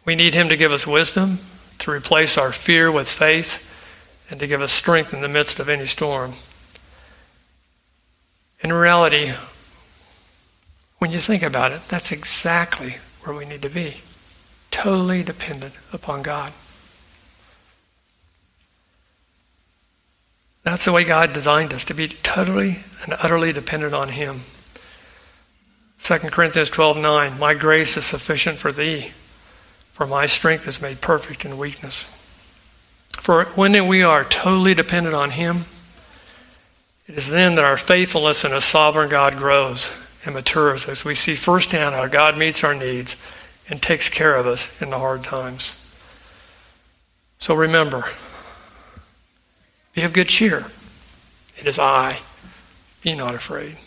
We 0.05 0.15
need 0.15 0.34
Him 0.34 0.49
to 0.49 0.57
give 0.57 0.71
us 0.71 0.88
wisdom, 0.88 1.39
to 1.79 1.91
replace 1.91 2.38
our 2.38 2.51
fear 2.51 2.91
with 2.91 3.09
faith, 3.09 3.69
and 4.29 4.39
to 4.39 4.47
give 4.47 4.61
us 4.61 4.71
strength 4.71 5.13
in 5.13 5.21
the 5.21 5.27
midst 5.27 5.59
of 5.59 5.69
any 5.69 5.86
storm. 5.86 6.34
In 8.61 8.73
reality, 8.73 9.34
when 10.97 11.11
you 11.11 11.19
think 11.19 11.43
about 11.43 11.71
it, 11.71 11.81
that's 11.88 12.11
exactly 12.11 12.97
where 13.21 13.36
we 13.36 13.45
need 13.45 13.61
to 13.61 13.69
be 13.69 14.01
totally 14.71 15.21
dependent 15.21 15.73
upon 15.93 16.23
God. 16.23 16.51
That's 20.64 20.86
the 20.86 20.93
way 20.93 21.03
God 21.03 21.34
designed 21.34 21.74
us, 21.74 21.84
to 21.86 21.93
be 21.93 22.07
totally 22.07 22.78
and 23.03 23.14
utterly 23.20 23.51
dependent 23.51 23.93
on 23.93 24.09
Him. 24.09 24.41
2 26.01 26.18
Corinthians 26.20 26.70
12 26.70 26.97
9, 26.97 27.39
My 27.39 27.53
grace 27.53 27.97
is 27.97 28.05
sufficient 28.05 28.57
for 28.57 28.72
thee, 28.72 29.11
for 29.91 30.07
my 30.07 30.26
strength 30.26 30.68
is 30.68 30.82
made 30.82 31.01
perfect 31.01 31.45
in 31.45 31.57
weakness. 31.57 32.20
For 33.20 33.45
when 33.55 33.88
we 33.88 34.03
are 34.03 34.24
totally 34.24 34.74
dependent 34.74 35.16
on 35.16 35.32
Him, 35.32 35.66
it 37.05 37.16
is 37.16 37.30
then 37.30 37.55
that 37.55 37.66
our 37.66 37.78
faithfulness 37.78 38.45
in 38.45 38.53
a 38.53 38.61
sovereign 38.61 39.09
God 39.09 39.36
grows 39.36 39.99
and 40.26 40.34
matures 40.34 40.88
as 40.88 41.03
we 41.03 41.16
see 41.16 41.36
firsthand 41.36 41.95
how 41.95 42.07
God 42.07 42.38
meets 42.38 42.64
our 42.64 42.74
needs 42.74 43.18
and 43.70 43.82
takes 43.82 44.07
care 44.07 44.36
of 44.36 44.47
us 44.47 44.82
in 44.82 44.89
the 44.89 44.99
hard 44.99 45.24
times. 45.24 45.93
So 47.39 47.55
remember, 47.55 48.05
be 49.93 50.01
of 50.01 50.13
good 50.13 50.27
cheer. 50.27 50.65
It 51.57 51.67
is 51.67 51.77
I. 51.77 52.19
Be 53.01 53.15
not 53.15 53.35
afraid. 53.35 53.77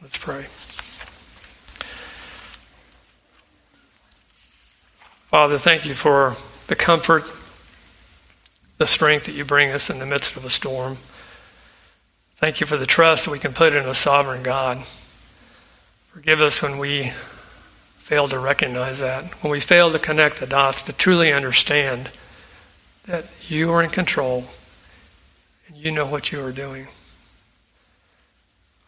Let's 0.00 0.16
pray. 0.16 0.42
Father, 5.28 5.58
thank 5.58 5.86
you 5.86 5.94
for 5.94 6.36
the 6.68 6.76
comfort, 6.76 7.24
the 8.78 8.86
strength 8.86 9.26
that 9.26 9.34
you 9.34 9.44
bring 9.44 9.70
us 9.70 9.90
in 9.90 9.98
the 9.98 10.06
midst 10.06 10.36
of 10.36 10.44
a 10.44 10.50
storm. 10.50 10.98
Thank 12.36 12.60
you 12.60 12.66
for 12.66 12.76
the 12.76 12.86
trust 12.86 13.24
that 13.24 13.30
we 13.30 13.38
can 13.38 13.52
put 13.52 13.74
in 13.74 13.86
a 13.86 13.94
sovereign 13.94 14.42
God. 14.42 14.84
Forgive 16.06 16.40
us 16.40 16.62
when 16.62 16.78
we 16.78 17.12
fail 17.96 18.28
to 18.28 18.38
recognize 18.38 18.98
that, 18.98 19.24
when 19.42 19.50
we 19.50 19.60
fail 19.60 19.92
to 19.92 19.98
connect 19.98 20.38
the 20.40 20.46
dots, 20.46 20.82
to 20.82 20.92
truly 20.92 21.32
understand 21.32 22.10
that 23.04 23.26
you 23.48 23.70
are 23.70 23.82
in 23.82 23.90
control 23.90 24.44
you 25.74 25.90
know 25.90 26.06
what 26.06 26.32
you 26.32 26.42
are 26.44 26.52
doing. 26.52 26.88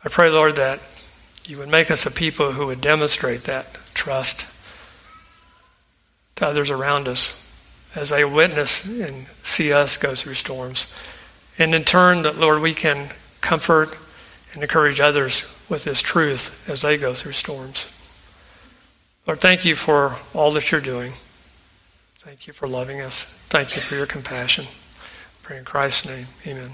I 0.04 0.08
pray, 0.08 0.30
Lord, 0.30 0.56
that 0.56 0.80
you 1.46 1.58
would 1.58 1.68
make 1.68 1.90
us 1.90 2.06
a 2.06 2.10
people 2.10 2.52
who 2.52 2.66
would 2.66 2.80
demonstrate 2.80 3.44
that 3.44 3.74
trust 3.94 4.46
to 6.36 6.46
others 6.46 6.70
around 6.70 7.08
us 7.08 7.54
as 7.94 8.10
they 8.10 8.24
witness 8.24 8.86
and 8.86 9.26
see 9.42 9.72
us 9.72 9.96
go 9.96 10.14
through 10.14 10.34
storms. 10.34 10.92
And 11.58 11.74
in 11.74 11.84
turn, 11.84 12.22
that, 12.22 12.38
Lord, 12.38 12.62
we 12.62 12.74
can 12.74 13.10
comfort 13.40 13.96
and 14.54 14.62
encourage 14.62 15.00
others 15.00 15.46
with 15.68 15.84
this 15.84 16.00
truth 16.00 16.68
as 16.68 16.82
they 16.82 16.96
go 16.96 17.14
through 17.14 17.32
storms. 17.32 17.92
Lord, 19.26 19.40
thank 19.40 19.64
you 19.64 19.76
for 19.76 20.16
all 20.34 20.50
that 20.52 20.72
you're 20.72 20.80
doing. 20.80 21.12
Thank 22.16 22.46
you 22.46 22.52
for 22.52 22.66
loving 22.66 23.00
us. 23.00 23.24
Thank 23.24 23.76
you 23.76 23.82
for 23.82 23.94
your 23.94 24.06
compassion. 24.06 24.66
Pray 25.43 25.59
in 25.59 25.64
Christ's 25.64 26.09
name. 26.09 26.26
Amen. 26.47 26.70